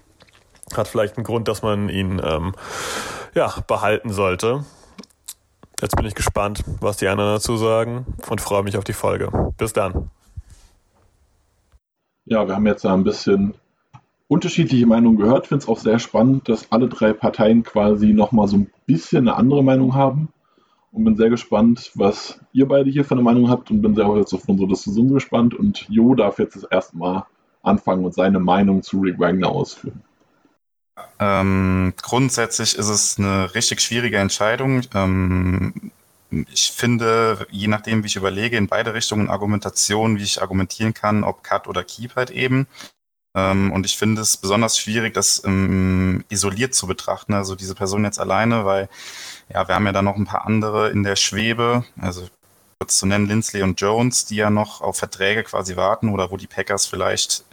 hat 0.78 0.88
vielleicht 0.88 1.18
einen 1.18 1.24
Grund, 1.24 1.48
dass 1.48 1.62
man 1.62 1.90
ihn 1.90 2.22
ähm, 2.24 2.54
ja, 3.34 3.54
behalten 3.68 4.12
sollte. 4.12 4.66
Jetzt 5.82 5.96
bin 5.96 6.06
ich 6.06 6.16
gespannt, 6.16 6.64
was 6.82 6.98
die 6.98 7.08
anderen 7.08 7.36
dazu 7.36 7.56
sagen 7.56 8.06
und 8.30 8.42
freue 8.42 8.64
mich 8.64 8.78
auf 8.78 8.84
die 8.84 8.94
Folge. 8.94 9.32
Bis 9.58 9.72
dann. 9.72 10.10
Ja, 12.26 12.46
wir 12.48 12.56
haben 12.56 12.68
jetzt 12.68 12.86
ein 12.86 13.04
bisschen 13.04 13.54
unterschiedliche 14.28 14.86
Meinungen 14.86 15.18
gehört. 15.18 15.46
Ich 15.46 15.50
finde 15.50 15.64
es 15.64 15.70
auch 15.70 15.80
sehr 15.80 16.00
spannend, 16.00 16.50
dass 16.50 16.72
alle 16.72 16.88
drei 16.88 17.14
Parteien 17.14 17.64
quasi 17.64 18.14
nochmal 18.14 18.48
so 18.48 18.58
ein 18.58 18.72
bisschen 18.86 19.28
eine 19.28 19.38
andere 19.38 19.64
Meinung 19.64 19.96
haben. 19.96 20.30
Und 20.92 21.04
bin 21.04 21.16
sehr 21.16 21.30
gespannt, 21.30 21.92
was 21.94 22.40
ihr 22.52 22.68
beide 22.68 22.90
hier 22.90 23.06
für 23.06 23.14
eine 23.14 23.22
Meinung 23.22 23.50
habt 23.50 23.70
und 23.70 23.82
bin 23.82 23.94
sehr 23.94 24.08
jetzt 24.18 24.34
auf 24.34 24.50
unsere 24.50 24.68
Diskussion 24.68 25.14
gespannt. 25.14 25.54
Und 25.54 25.88
Jo 25.88 26.16
darf 26.16 26.40
jetzt 26.40 26.56
das 26.56 26.64
erste 26.64 26.98
Mal 26.98 27.26
anfangen 27.62 28.06
und 28.06 28.14
seine 28.14 28.40
Meinung 28.40 28.82
zu 28.82 29.00
Rick 29.02 29.20
Wagner 29.20 29.50
ausführen. 29.50 30.02
Ähm, 31.20 31.94
grundsätzlich 32.02 32.76
ist 32.78 32.88
es 32.88 33.18
eine 33.18 33.54
richtig 33.56 33.82
schwierige 33.82 34.18
Entscheidung. 34.18 34.82
Ähm, 34.94 35.92
ich 36.32 36.72
finde, 36.72 37.48
je 37.50 37.68
nachdem, 37.68 38.04
wie 38.04 38.08
ich 38.08 38.16
überlege, 38.16 38.58
in 38.58 38.68
beide 38.68 38.94
Richtungen 38.94 39.30
Argumentation, 39.30 40.18
wie 40.18 40.24
ich 40.24 40.42
argumentieren 40.42 40.94
kann, 40.94 41.24
ob 41.24 41.44
Cut 41.44 41.68
oder 41.68 41.84
Keep 41.84 42.16
halt 42.16 42.30
eben. 42.30 42.68
Ähm, 43.36 43.72
und 43.72 43.86
ich 43.86 43.98
finde 43.98 44.22
es 44.22 44.38
besonders 44.38 44.78
schwierig, 44.78 45.14
das 45.14 45.44
ähm, 45.46 46.24
isoliert 46.30 46.74
zu 46.74 46.88
betrachten, 46.88 47.34
also 47.34 47.56
diese 47.56 47.76
Person 47.76 48.04
jetzt 48.04 48.20
alleine, 48.20 48.66
weil 48.66 48.90
ja, 49.54 49.68
wir 49.68 49.76
haben 49.76 49.86
ja 49.86 49.92
da 49.92 50.02
noch 50.02 50.16
ein 50.16 50.26
paar 50.26 50.46
andere 50.46 50.90
in 50.90 51.04
der 51.04 51.16
Schwebe, 51.16 51.86
also 52.00 52.28
kurz 52.80 52.98
zu 52.98 53.06
nennen, 53.06 53.28
Lindsley 53.28 53.62
und 53.62 53.80
Jones, 53.80 54.26
die 54.26 54.38
ja 54.38 54.50
noch 54.50 54.82
auf 54.82 54.98
Verträge 54.98 55.44
quasi 55.44 55.76
warten 55.76 56.10
oder 56.10 56.32
wo 56.32 56.38
die 56.38 56.48
Packers 56.48 56.86
vielleicht 56.86 57.44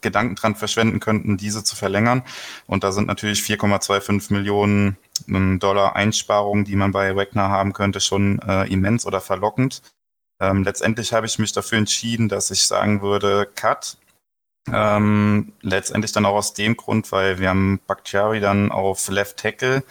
Gedanken 0.00 0.34
dran 0.36 0.54
verschwenden 0.54 1.00
könnten, 1.00 1.36
diese 1.36 1.64
zu 1.64 1.76
verlängern. 1.76 2.22
Und 2.66 2.84
da 2.84 2.92
sind 2.92 3.06
natürlich 3.06 3.40
4,25 3.40 4.32
Millionen 4.32 4.96
ähm, 5.28 5.58
Dollar 5.58 5.96
Einsparungen, 5.96 6.64
die 6.64 6.76
man 6.76 6.92
bei 6.92 7.16
Wagner 7.16 7.48
haben 7.48 7.72
könnte, 7.72 8.00
schon 8.00 8.38
äh, 8.40 8.64
immens 8.72 9.06
oder 9.06 9.20
verlockend. 9.20 9.82
Ähm, 10.40 10.62
letztendlich 10.62 11.12
habe 11.12 11.26
ich 11.26 11.38
mich 11.38 11.52
dafür 11.52 11.78
entschieden, 11.78 12.28
dass 12.28 12.50
ich 12.50 12.66
sagen 12.66 13.02
würde, 13.02 13.48
Cut. 13.54 13.96
Ähm, 14.70 15.52
letztendlich 15.62 16.12
dann 16.12 16.26
auch 16.26 16.34
aus 16.34 16.52
dem 16.52 16.76
Grund, 16.76 17.10
weil 17.10 17.38
wir 17.38 17.48
haben 17.48 17.80
Bakhtiari 17.86 18.40
dann 18.40 18.70
auf 18.70 19.08
Left 19.08 19.38
Tackle 19.38 19.82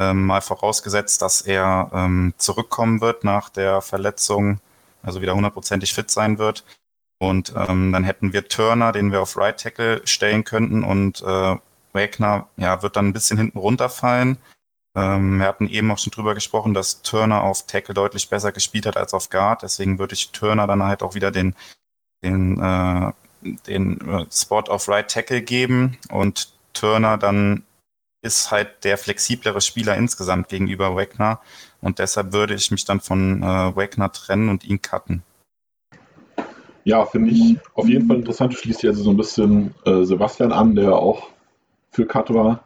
ähm, 0.00 0.26
mal 0.26 0.40
vorausgesetzt, 0.40 1.22
dass 1.22 1.42
er 1.42 1.90
ähm, 1.94 2.34
zurückkommen 2.36 3.00
wird 3.00 3.22
nach 3.22 3.50
der 3.50 3.82
Verletzung, 3.82 4.60
also 5.02 5.22
wieder 5.22 5.34
hundertprozentig 5.34 5.94
fit 5.94 6.10
sein 6.10 6.38
wird. 6.38 6.64
Und 7.20 7.52
ähm, 7.54 7.92
dann 7.92 8.02
hätten 8.02 8.32
wir 8.32 8.48
Turner, 8.48 8.92
den 8.92 9.12
wir 9.12 9.20
auf 9.20 9.36
Right 9.36 9.60
Tackle 9.60 10.00
stellen 10.06 10.42
könnten 10.42 10.82
und 10.82 11.20
äh, 11.20 11.56
Wagner 11.92 12.48
ja, 12.56 12.82
wird 12.82 12.96
dann 12.96 13.08
ein 13.08 13.12
bisschen 13.12 13.36
hinten 13.36 13.58
runterfallen. 13.58 14.38
Ähm, 14.96 15.38
wir 15.38 15.46
hatten 15.46 15.68
eben 15.68 15.90
auch 15.90 15.98
schon 15.98 16.12
drüber 16.12 16.34
gesprochen, 16.34 16.72
dass 16.72 17.02
Turner 17.02 17.42
auf 17.42 17.66
Tackle 17.66 17.94
deutlich 17.94 18.30
besser 18.30 18.52
gespielt 18.52 18.86
hat 18.86 18.96
als 18.96 19.12
auf 19.12 19.28
Guard. 19.28 19.62
Deswegen 19.62 19.98
würde 19.98 20.14
ich 20.14 20.30
Turner 20.30 20.66
dann 20.66 20.82
halt 20.82 21.02
auch 21.02 21.14
wieder 21.14 21.30
den, 21.30 21.54
den, 22.24 22.58
äh, 22.58 23.12
den 23.66 24.00
äh, 24.00 24.24
Spot 24.32 24.64
auf 24.68 24.88
Right 24.88 25.10
Tackle 25.10 25.42
geben 25.42 25.98
und 26.08 26.54
Turner 26.72 27.18
dann 27.18 27.64
ist 28.22 28.50
halt 28.50 28.84
der 28.84 28.96
flexiblere 28.96 29.60
Spieler 29.60 29.94
insgesamt 29.96 30.48
gegenüber 30.48 30.96
Wagner 30.96 31.40
und 31.82 31.98
deshalb 31.98 32.32
würde 32.32 32.54
ich 32.54 32.70
mich 32.70 32.86
dann 32.86 33.00
von 33.00 33.42
äh, 33.42 33.76
Wagner 33.76 34.10
trennen 34.10 34.48
und 34.48 34.64
ihn 34.64 34.80
cutten. 34.80 35.22
Ja, 36.84 37.04
finde 37.04 37.30
ich 37.30 37.58
auf 37.74 37.88
jeden 37.88 38.06
Fall 38.06 38.16
interessant. 38.16 38.54
Schließt 38.54 38.80
hier 38.80 38.90
also 38.90 39.02
so 39.02 39.10
ein 39.10 39.16
bisschen 39.16 39.74
äh, 39.84 40.04
Sebastian 40.04 40.52
an, 40.52 40.74
der 40.74 40.96
auch 40.96 41.28
für 41.90 42.06
Cut 42.06 42.32
war. 42.32 42.64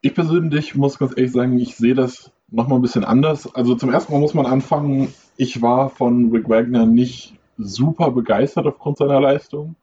Ich 0.00 0.14
persönlich 0.14 0.74
muss 0.74 0.98
ganz 0.98 1.12
ehrlich 1.16 1.32
sagen, 1.32 1.58
ich 1.58 1.76
sehe 1.76 1.94
das 1.94 2.30
nochmal 2.50 2.78
ein 2.78 2.82
bisschen 2.82 3.04
anders. 3.04 3.52
Also 3.54 3.74
zum 3.74 3.90
ersten 3.90 4.12
Mal 4.12 4.20
muss 4.20 4.34
man 4.34 4.46
anfangen, 4.46 5.12
ich 5.36 5.60
war 5.62 5.90
von 5.90 6.30
Rick 6.30 6.48
Wagner 6.48 6.86
nicht 6.86 7.34
super 7.58 8.10
begeistert 8.10 8.66
aufgrund 8.66 8.98
seiner 8.98 9.20
Leistung, 9.20 9.76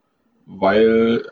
weil 0.45 1.23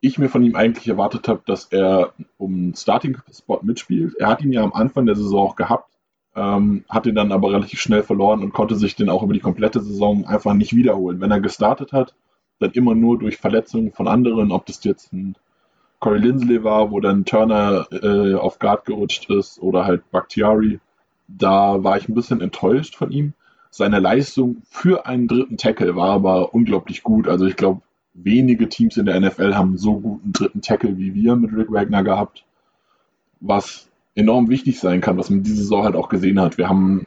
ich 0.00 0.18
mir 0.18 0.28
von 0.28 0.44
ihm 0.44 0.56
eigentlich 0.56 0.88
erwartet 0.88 1.28
habe, 1.28 1.42
dass 1.46 1.66
er 1.66 2.12
um 2.38 2.54
einen 2.54 2.74
Starting-Spot 2.74 3.60
mitspielt. 3.62 4.14
Er 4.18 4.28
hat 4.28 4.42
ihn 4.42 4.52
ja 4.52 4.62
am 4.62 4.72
Anfang 4.72 5.06
der 5.06 5.16
Saison 5.16 5.48
auch 5.48 5.56
gehabt, 5.56 5.90
ähm, 6.36 6.84
hat 6.88 7.06
ihn 7.06 7.14
dann 7.14 7.32
aber 7.32 7.50
relativ 7.52 7.80
schnell 7.80 8.02
verloren 8.02 8.42
und 8.42 8.52
konnte 8.52 8.76
sich 8.76 8.94
den 8.94 9.08
auch 9.08 9.22
über 9.22 9.32
die 9.32 9.40
komplette 9.40 9.80
Saison 9.80 10.26
einfach 10.26 10.54
nicht 10.54 10.76
wiederholen. 10.76 11.20
Wenn 11.20 11.30
er 11.30 11.40
gestartet 11.40 11.92
hat, 11.92 12.14
dann 12.58 12.72
immer 12.72 12.94
nur 12.94 13.18
durch 13.18 13.38
Verletzungen 13.38 13.92
von 13.92 14.06
anderen, 14.06 14.52
ob 14.52 14.66
das 14.66 14.84
jetzt 14.84 15.12
ein 15.12 15.36
Corey 15.98 16.20
Lindsley 16.20 16.62
war, 16.62 16.90
wo 16.90 17.00
dann 17.00 17.24
Turner 17.24 17.86
äh, 17.90 18.34
auf 18.34 18.58
Guard 18.58 18.84
gerutscht 18.84 19.30
ist 19.30 19.60
oder 19.60 19.86
halt 19.86 20.10
Bakhtiari. 20.10 20.78
Da 21.26 21.82
war 21.82 21.96
ich 21.96 22.08
ein 22.08 22.14
bisschen 22.14 22.40
enttäuscht 22.40 22.96
von 22.96 23.10
ihm. 23.10 23.32
Seine 23.70 23.98
Leistung 23.98 24.62
für 24.68 25.06
einen 25.06 25.28
dritten 25.28 25.56
Tackle 25.56 25.96
war 25.96 26.10
aber 26.10 26.54
unglaublich 26.54 27.02
gut. 27.02 27.28
Also 27.28 27.46
ich 27.46 27.56
glaube, 27.56 27.80
wenige 28.12 28.68
Teams 28.68 28.96
in 28.96 29.06
der 29.06 29.18
NFL 29.20 29.54
haben 29.54 29.78
so 29.78 29.98
guten 29.98 30.32
dritten 30.32 30.60
Tackle 30.60 30.98
wie 30.98 31.14
wir 31.14 31.36
mit 31.36 31.52
Rick 31.52 31.72
Wagner 31.72 32.04
gehabt. 32.04 32.44
Was 33.40 33.88
enorm 34.16 34.48
wichtig 34.48 34.80
sein 34.80 35.00
kann, 35.00 35.18
was 35.18 35.30
man 35.30 35.44
diese 35.44 35.58
Saison 35.58 35.84
halt 35.84 35.94
auch 35.94 36.08
gesehen 36.08 36.40
hat. 36.40 36.58
Wir 36.58 36.68
haben 36.68 37.06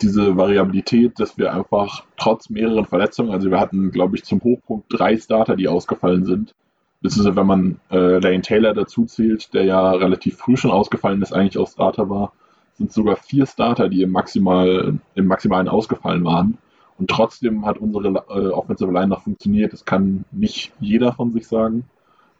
diese 0.00 0.36
Variabilität, 0.36 1.20
dass 1.20 1.36
wir 1.36 1.52
einfach 1.52 2.04
trotz 2.16 2.48
mehreren 2.48 2.86
Verletzungen, 2.86 3.30
also 3.30 3.50
wir 3.50 3.60
hatten, 3.60 3.90
glaube 3.90 4.16
ich, 4.16 4.24
zum 4.24 4.42
Hochpunkt 4.42 4.86
drei 4.88 5.16
Starter, 5.18 5.56
die 5.56 5.68
ausgefallen 5.68 6.24
sind. 6.24 6.54
Beziehungsweise 7.00 7.36
wenn 7.36 7.46
man 7.46 7.80
äh, 7.90 8.18
Lane 8.18 8.40
Taylor 8.40 8.72
dazu 8.72 9.04
zählt, 9.04 9.52
der 9.52 9.64
ja 9.64 9.90
relativ 9.90 10.38
früh 10.38 10.56
schon 10.56 10.70
ausgefallen 10.70 11.20
ist, 11.20 11.32
eigentlich 11.32 11.58
auch 11.58 11.68
Starter 11.68 12.08
war, 12.08 12.32
sind 12.78 12.92
sogar 12.92 13.16
vier 13.16 13.46
Starter, 13.46 13.88
die 13.88 14.02
im, 14.02 14.10
Maximal, 14.10 14.98
im 15.14 15.26
Maximalen 15.26 15.68
ausgefallen 15.68 16.24
waren. 16.24 16.58
Und 16.98 17.10
trotzdem 17.10 17.66
hat 17.66 17.78
unsere 17.78 18.08
äh, 18.08 18.48
Offensive 18.48 18.90
Line 18.90 19.08
noch 19.08 19.22
funktioniert. 19.22 19.72
Das 19.72 19.84
kann 19.84 20.24
nicht 20.30 20.72
jeder 20.80 21.12
von 21.12 21.32
sich 21.32 21.46
sagen. 21.46 21.84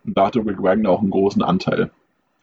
Und 0.04 0.16
da 0.16 0.26
hatte 0.26 0.44
Rick 0.44 0.62
Wagner 0.62 0.90
auch 0.90 1.00
einen 1.00 1.10
großen 1.10 1.42
Anteil. 1.42 1.90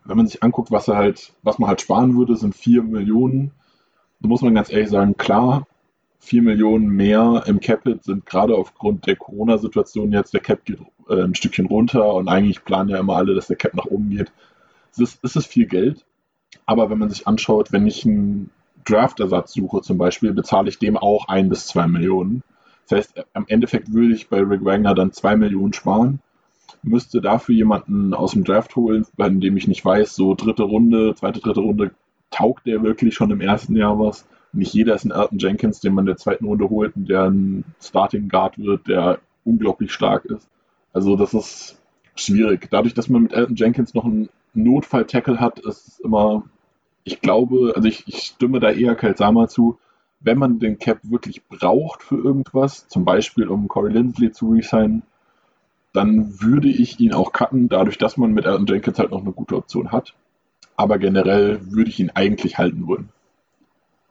Wenn 0.06 0.18
man 0.18 0.28
sich 0.28 0.44
anguckt, 0.44 0.72
was 0.72 0.88
halt, 0.88 1.34
was 1.44 1.60
man 1.60 1.70
halt 1.70 1.82
sparen 1.82 2.18
würde, 2.18 2.36
sind 2.36 2.56
vier 2.56 2.84
Millionen. 2.84 3.52
Da 4.20 4.28
muss 4.28 4.42
man 4.42 4.56
ganz 4.56 4.72
ehrlich 4.72 4.90
sagen, 4.90 5.18
klar, 5.18 5.68
vier 6.20 6.44
Millionen 6.44 6.88
mehr 6.88 7.44
im 7.48 7.60
Capit 7.60 8.04
sind 8.04 8.26
gerade 8.26 8.56
aufgrund 8.56 9.08
der 9.08 9.16
Corona-Situation 9.16 10.12
jetzt, 10.12 10.34
der 10.34 10.42
Cap 10.42 10.64
geht 10.66 10.80
äh, 11.10 11.24
ein 11.24 11.36
Stückchen 11.36 11.66
runter 11.66 12.14
und 12.14 12.30
eigentlich 12.30 12.64
planen 12.64 12.90
ja 12.90 13.00
immer 13.00 13.16
alle, 13.16 13.34
dass 13.34 13.48
der 13.48 13.56
Cap 13.58 13.74
nach 13.74 13.86
oben 13.86 14.12
geht. 14.12 14.32
Es 14.92 15.00
ist, 15.00 15.20
es 15.24 15.36
ist 15.36 15.48
viel 15.48 15.66
Geld, 15.66 16.06
aber 16.66 16.90
wenn 16.90 17.00
man 17.00 17.10
sich 17.10 17.28
anschaut, 17.28 17.72
wenn 17.72 17.88
ich 17.88 18.06
einen 18.06 18.52
Draft-Ersatz 18.86 19.54
suche 19.54 19.82
zum 19.82 19.98
Beispiel, 19.98 20.34
bezahle 20.34 20.70
ich 20.70 20.80
dem 20.80 20.96
auch 20.98 21.28
ein 21.28 21.50
bis 21.50 21.68
zwei 21.68 21.88
Millionen. 21.88 22.44
Das 22.88 22.98
heißt, 22.98 23.26
am 23.34 23.46
Endeffekt 23.48 23.94
würde 23.94 24.14
ich 24.14 24.30
bei 24.30 24.42
Rick 24.42 24.64
Wagner 24.64 24.94
dann 24.94 25.12
zwei 25.12 25.36
Millionen 25.36 25.74
sparen, 25.74 26.20
müsste 26.84 27.22
dafür 27.22 27.56
jemanden 27.56 28.14
aus 28.14 28.32
dem 28.32 28.44
Draft 28.44 28.76
holen, 28.76 29.06
bei 29.16 29.30
dem 29.30 29.58
ich 29.58 29.68
nicht 29.68 29.84
weiß, 29.84 30.16
so 30.16 30.34
dritte 30.34 30.64
Runde, 30.64 31.14
zweite, 31.16 31.40
dritte 31.40 31.60
Runde, 31.60 31.92
taugt 32.32 32.66
der 32.66 32.84
wirklich 32.84 33.14
schon 33.14 33.32
im 33.32 33.42
ersten 33.42 33.76
Jahr 33.76 34.00
was? 34.00 34.26
Nicht 34.54 34.74
jeder 34.74 34.96
ist 34.96 35.06
ein 35.06 35.12
Elton 35.12 35.40
Jenkins, 35.40 35.80
den 35.80 35.94
man 35.94 36.04
in 36.04 36.08
der 36.08 36.18
zweiten 36.18 36.46
Runde 36.46 36.70
holt 36.70 36.96
und 36.96 37.10
der 37.10 37.24
ein 37.24 37.64
Starting 37.80 38.28
Guard 38.30 38.58
wird, 38.58 38.88
der 38.88 39.20
unglaublich 39.46 39.92
stark 39.92 40.26
ist. 40.26 40.50
Also 40.94 41.16
das 41.16 41.34
ist 41.34 41.78
schwierig. 42.16 42.68
Dadurch, 42.70 42.94
dass 42.94 43.10
man 43.10 43.24
mit 43.24 43.34
Elton 43.34 43.56
Jenkins 43.56 43.94
noch 43.94 44.06
einen 44.06 44.30
Notfall-Tackle 44.54 45.40
hat, 45.40 45.60
ist 45.60 45.88
es 45.88 46.00
immer, 46.00 46.44
ich 47.04 47.22
glaube, 47.22 47.74
also 47.76 47.88
ich, 47.88 48.04
ich 48.08 48.18
stimme 48.20 48.60
da 48.60 48.72
eher 48.72 48.96
Kalsama 48.96 49.48
zu, 49.48 49.78
wenn 50.20 50.38
man 50.38 50.60
den 50.60 50.78
Cap 50.78 51.00
wirklich 51.04 51.44
braucht 51.48 52.04
für 52.04 52.18
irgendwas, 52.18 52.88
zum 52.88 53.06
Beispiel 53.06 53.48
um 53.48 53.68
Corey 53.68 53.94
Lindsley 53.94 54.32
zu 54.32 54.52
resignen, 54.52 55.04
dann 55.94 56.42
würde 56.42 56.70
ich 56.70 57.00
ihn 57.00 57.14
auch 57.14 57.34
cutten, 57.34 57.70
dadurch, 57.70 57.98
dass 57.98 58.18
man 58.18 58.32
mit 58.34 58.46
Elton 58.46 58.68
Jenkins 58.68 59.00
halt 59.00 59.12
noch 59.12 59.22
eine 59.22 59.32
gute 59.32 59.56
Option 59.56 59.92
hat. 59.92 60.14
Aber 60.78 60.98
generell 60.98 61.60
würde 61.72 61.90
ich 61.90 62.00
ihn 62.00 62.12
eigentlich 62.12 62.58
halten 62.58 62.88
wollen. 62.88 63.10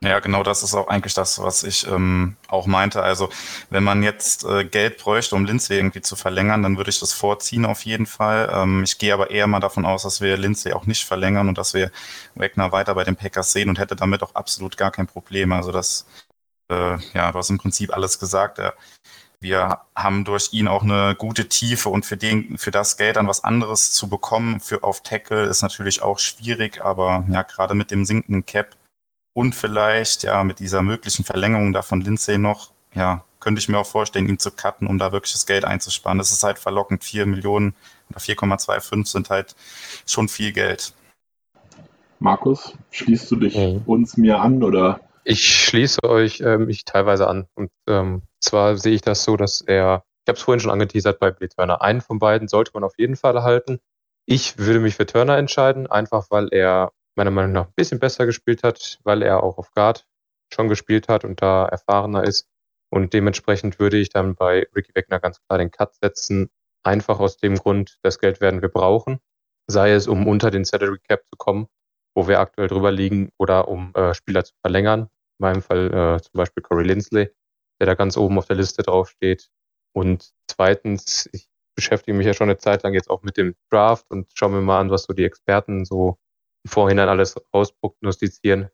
Ja, 0.03 0.19
genau 0.21 0.43
das 0.43 0.63
ist 0.63 0.75
auch 0.75 0.89
eigentlich 0.89 1.13
das, 1.13 1.43
was 1.43 1.63
ich 1.63 1.87
ähm, 1.87 2.37
auch 2.49 2.67
meinte. 2.67 3.03
Also 3.03 3.29
wenn 3.69 3.85
man 3.85 4.03
jetzt 4.03 4.45
äh, 4.45 4.65
Geld 4.65 4.97
bräuchte, 4.97 5.37
um 5.37 5.45
Lindsay 5.45 5.77
irgendwie 5.77 6.01
zu 6.01 6.17
verlängern, 6.17 6.63
dann 6.63 6.79
würde 6.79 6.89
ich 6.89 7.01
das 7.01 7.13
vorziehen 7.13 7.67
auf 7.67 7.85
jeden 7.85 8.07
Fall. 8.07 8.51
Ähm, 8.51 8.83
ich 8.83 8.97
gehe 8.97 9.13
aber 9.13 9.31
eher 9.31 9.47
mal 9.47 9.61
davon 9.61 9.85
aus, 9.85 10.05
dass 10.05 10.23
wir 10.23 10.39
Lindsay 10.39 10.73
auch 10.73 10.87
nicht 10.87 11.05
verlängern 11.05 11.49
und 11.49 11.59
dass 11.59 11.75
wir 11.75 11.91
Wagner 12.35 12.73
weiter 12.73 12.95
bei 12.95 13.05
den 13.05 13.17
Packers 13.17 13.53
sehen 13.53 13.69
und 13.69 13.79
hätte 13.79 13.95
damit 13.95 14.23
auch 14.23 14.35
absolut 14.35 14.79
gar 14.79 14.91
kein 14.91 15.07
Problem. 15.07 15.53
Also 15.53 15.71
das, 15.71 16.07
äh, 16.71 16.97
ja, 17.13 17.33
du 17.33 17.39
hast 17.39 17.51
im 17.51 17.59
Prinzip 17.59 17.93
alles 17.95 18.19
gesagt. 18.19 18.57
Ja. 18.59 18.73
Wir 19.41 19.81
haben 19.95 20.25
durch 20.25 20.53
ihn 20.53 20.69
auch 20.69 20.83
eine 20.83 21.15
gute 21.17 21.49
Tiefe 21.49 21.89
und 21.89 22.05
für 22.05 22.19
den, 22.19 22.59
für 22.59 22.71
das 22.71 22.99
Geld 22.99 23.17
dann 23.17 23.27
was 23.27 23.43
anderes 23.43 23.91
zu 23.93 24.09
bekommen 24.09 24.61
für 24.61 24.83
auf 24.83 25.03
Tackle 25.03 25.45
ist 25.45 25.63
natürlich 25.63 26.03
auch 26.03 26.19
schwierig, 26.19 26.85
aber 26.85 27.25
ja, 27.31 27.43
gerade 27.43 27.75
mit 27.75 27.91
dem 27.91 28.05
sinkenden 28.05 28.45
Cap 28.45 28.77
und 29.33 29.55
vielleicht, 29.55 30.25
ja, 30.25 30.45
mit 30.45 30.59
dieser 30.59 30.83
möglichen 30.83 31.25
Verlängerung 31.25 31.73
da 31.73 31.81
von 31.81 32.03
Lindsay 32.03 32.37
noch, 32.37 32.73
ja, 32.95 33.25
könnte 33.39 33.61
ich 33.61 33.69
mir 33.69 33.79
auch 33.79 33.87
vorstellen, 33.87 34.29
ihn 34.29 34.39
zu 34.39 34.51
cutten, 34.51 34.87
um 34.87 34.99
da 34.99 35.13
wirklich 35.13 35.33
das 35.33 35.47
Geld 35.47 35.65
einzusparen. 35.65 36.19
Das 36.19 36.31
ist 36.31 36.43
halt 36.43 36.59
verlockend. 36.59 37.03
4 37.03 37.25
Millionen 37.27 37.75
oder 38.11 38.21
4,25 38.21 39.07
sind 39.07 39.31
halt 39.31 39.57
schon 40.07 40.29
viel 40.29 40.53
Geld. 40.53 40.93
Markus, 42.19 42.75
schließt 42.91 43.31
du 43.31 43.37
dich 43.37 43.57
mhm. 43.57 43.83
uns 43.87 44.19
mir 44.19 44.41
an 44.41 44.63
oder? 44.63 45.01
Ich 45.25 45.43
schließe 45.43 46.03
euch 46.03 46.41
äh, 46.41 46.59
mich 46.59 46.85
teilweise 46.85 47.29
an. 47.29 47.47
Und 47.55 47.71
ähm, 47.89 48.23
zwar 48.41 48.77
sehe 48.77 48.95
ich 48.95 49.03
das 49.03 49.25
so, 49.25 49.37
dass 49.37 49.61
er, 49.61 50.05
ich 50.25 50.29
habe 50.29 50.37
es 50.37 50.43
vorhin 50.43 50.61
schon 50.61 50.71
angeteasert 50.71 51.19
bei 51.19 51.31
Blade 51.31 51.55
Turner, 51.55 51.83
einen 51.83 52.01
von 52.01 52.19
beiden 52.19 52.49
sollte 52.49 52.73
man 52.75 52.85
auf 52.85 52.99
jeden 52.99 53.17
Fall 53.17 53.37
erhalten. 53.37 53.81
Ich 54.27 54.59
würde 54.59 54.81
mich 54.81 54.97
für 54.97 55.07
Turner 55.07 55.39
entscheiden, 55.39 55.87
einfach 55.87 56.27
weil 56.31 56.49
er 56.53 56.93
meiner 57.17 57.31
Meinung 57.31 57.53
nach 57.53 57.67
ein 57.67 57.75
bisschen 57.77 57.99
besser 57.99 58.27
gespielt 58.27 58.63
hat, 58.63 58.99
weil 59.05 59.23
er 59.23 59.43
auch 59.43 59.59
auf 59.59 59.73
Guard 59.73 60.07
schon 60.53 60.69
gespielt 60.69 61.09
hat 61.09 61.25
und 61.25 61.43
da 61.43 61.67
erfahrener 61.67 62.25
ist. 62.25 62.49
Und 62.91 63.13
dementsprechend 63.13 63.79
würde 63.79 63.99
ich 63.99 64.09
dann 64.09 64.35
bei 64.35 64.67
Ricky 64.75 64.95
Wegner 64.95 65.21
ganz 65.21 65.41
klar 65.43 65.59
den 65.59 65.71
Cut 65.71 65.95
setzen. 65.95 66.51
Einfach 66.83 67.21
aus 67.21 67.37
dem 67.37 67.57
Grund, 67.57 67.99
das 68.03 68.19
Geld 68.19 68.41
werden 68.41 68.63
wir 68.63 68.69
brauchen. 68.69 69.21
Sei 69.69 69.93
es, 69.93 70.09
um 70.09 70.27
unter 70.27 70.51
den 70.51 70.65
Salary 70.65 70.99
Cap 70.99 71.23
zu 71.31 71.37
kommen, 71.37 71.69
wo 72.15 72.27
wir 72.27 72.41
aktuell 72.41 72.67
drüber 72.69 72.91
liegen, 72.91 73.31
oder 73.39 73.69
um 73.69 73.93
äh, 73.95 74.15
Spieler 74.15 74.45
zu 74.45 74.55
verlängern. 74.61 75.03
In 75.03 75.09
meinem 75.39 75.63
Fall 75.63 75.87
äh, 75.87 76.23
zum 76.23 76.33
Beispiel 76.33 76.63
Corey 76.63 76.85
Lindsley, 76.85 77.31
der 77.81 77.87
da 77.87 77.95
ganz 77.95 78.17
oben 78.17 78.39
auf 78.39 78.47
der 78.47 78.57
Liste 78.57 78.83
draufsteht. 78.83 79.51
Und 79.93 80.31
zweitens, 80.47 81.29
ich 81.33 81.49
beschäftige 81.75 82.17
mich 82.17 82.27
ja 82.27 82.35
schon 82.35 82.49
eine 82.49 82.59
Zeit 82.59 82.83
lang 82.83 82.95
jetzt 82.95 83.11
auch 83.11 83.23
mit 83.23 83.37
dem 83.37 83.55
Draft 83.71 84.11
und 84.11 84.31
schaue 84.35 84.51
mir 84.51 84.61
mal 84.61 84.81
an, 84.81 84.91
was 84.91 85.05
so 85.05 85.13
die 85.13 85.25
Experten 85.25 85.85
so 85.85 86.19
Vorhinein 86.67 87.09
alles 87.09 87.37
rausprognostizieren. 87.55 88.69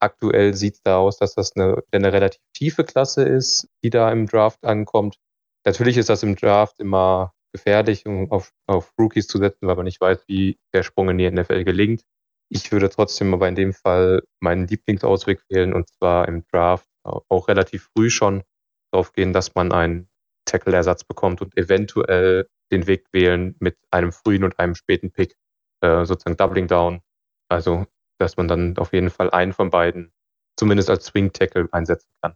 Aktuell 0.00 0.54
sieht 0.54 0.74
es 0.74 0.82
da 0.82 0.98
aus, 0.98 1.18
dass 1.18 1.34
das 1.34 1.54
eine, 1.56 1.82
eine 1.90 2.12
relativ 2.12 2.40
tiefe 2.54 2.84
Klasse 2.84 3.24
ist, 3.24 3.68
die 3.84 3.90
da 3.90 4.10
im 4.10 4.26
Draft 4.26 4.64
ankommt. 4.64 5.16
Natürlich 5.64 5.96
ist 5.96 6.08
das 6.08 6.22
im 6.22 6.36
Draft 6.36 6.78
immer 6.80 7.32
gefährlich, 7.52 8.06
um 8.06 8.30
auf, 8.30 8.52
auf 8.66 8.92
Rookies 8.98 9.26
zu 9.26 9.38
setzen, 9.38 9.66
weil 9.66 9.76
man 9.76 9.84
nicht 9.84 10.00
weiß, 10.00 10.24
wie 10.26 10.58
der 10.72 10.82
Sprung 10.82 11.10
in 11.10 11.18
die 11.18 11.30
NFL 11.30 11.64
gelingt. 11.64 12.02
Ich 12.48 12.72
würde 12.72 12.90
trotzdem 12.90 13.32
aber 13.34 13.48
in 13.48 13.54
dem 13.54 13.72
Fall 13.72 14.22
meinen 14.40 14.66
Lieblingsausweg 14.66 15.42
wählen 15.48 15.72
und 15.72 15.88
zwar 15.88 16.28
im 16.28 16.44
Draft 16.46 16.88
auch 17.04 17.48
relativ 17.48 17.88
früh 17.96 18.10
schon 18.10 18.42
darauf 18.92 19.12
gehen, 19.12 19.32
dass 19.32 19.54
man 19.54 19.72
einen 19.72 20.08
Tackle-Ersatz 20.44 21.04
bekommt 21.04 21.40
und 21.42 21.56
eventuell 21.56 22.46
den 22.70 22.86
Weg 22.86 23.06
wählen 23.12 23.56
mit 23.58 23.76
einem 23.90 24.12
frühen 24.12 24.44
und 24.44 24.58
einem 24.58 24.74
späten 24.74 25.10
Pick, 25.10 25.34
äh, 25.80 26.04
sozusagen 26.04 26.36
Doubling 26.36 26.68
Down 26.68 27.00
also, 27.52 27.84
dass 28.18 28.38
man 28.38 28.48
dann 28.48 28.78
auf 28.78 28.94
jeden 28.94 29.10
Fall 29.10 29.30
einen 29.30 29.52
von 29.52 29.68
beiden 29.68 30.10
zumindest 30.56 30.88
als 30.88 31.04
Swing 31.04 31.32
Tackle 31.32 31.68
einsetzen 31.70 32.08
kann. 32.22 32.34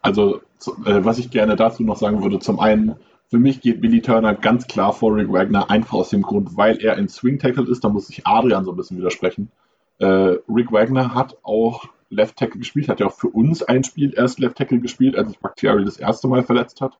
Also, 0.00 0.40
äh, 0.86 1.04
was 1.04 1.18
ich 1.18 1.30
gerne 1.30 1.56
dazu 1.56 1.82
noch 1.82 1.98
sagen 1.98 2.22
würde, 2.22 2.38
zum 2.38 2.58
einen, 2.58 2.96
für 3.28 3.38
mich 3.38 3.60
geht 3.60 3.82
Billy 3.82 4.00
Turner 4.00 4.34
ganz 4.34 4.66
klar 4.66 4.94
vor 4.94 5.14
Rick 5.14 5.30
Wagner, 5.30 5.70
einfach 5.70 5.92
aus 5.92 6.08
dem 6.08 6.22
Grund, 6.22 6.56
weil 6.56 6.82
er 6.82 6.96
ein 6.96 7.08
Swing 7.08 7.38
Tackle 7.38 7.68
ist. 7.68 7.84
Da 7.84 7.90
muss 7.90 8.06
sich 8.06 8.26
Adrian 8.26 8.64
so 8.64 8.72
ein 8.72 8.76
bisschen 8.76 8.96
widersprechen. 8.96 9.50
Äh, 9.98 10.38
Rick 10.48 10.72
Wagner 10.72 11.14
hat 11.14 11.36
auch 11.42 11.84
Left 12.12 12.36
Tackle 12.36 12.58
gespielt, 12.58 12.88
hat 12.88 13.00
ja 13.00 13.06
auch 13.06 13.14
für 13.14 13.28
uns 13.28 13.62
ein 13.62 13.84
Spiel 13.84 14.12
erst 14.14 14.38
Left 14.38 14.56
Tackle 14.56 14.80
gespielt, 14.80 15.16
als 15.16 15.28
sich 15.28 15.38
Bakhtiari 15.38 15.84
das 15.84 15.96
erste 15.96 16.28
Mal 16.28 16.42
verletzt 16.42 16.80
hat. 16.80 16.98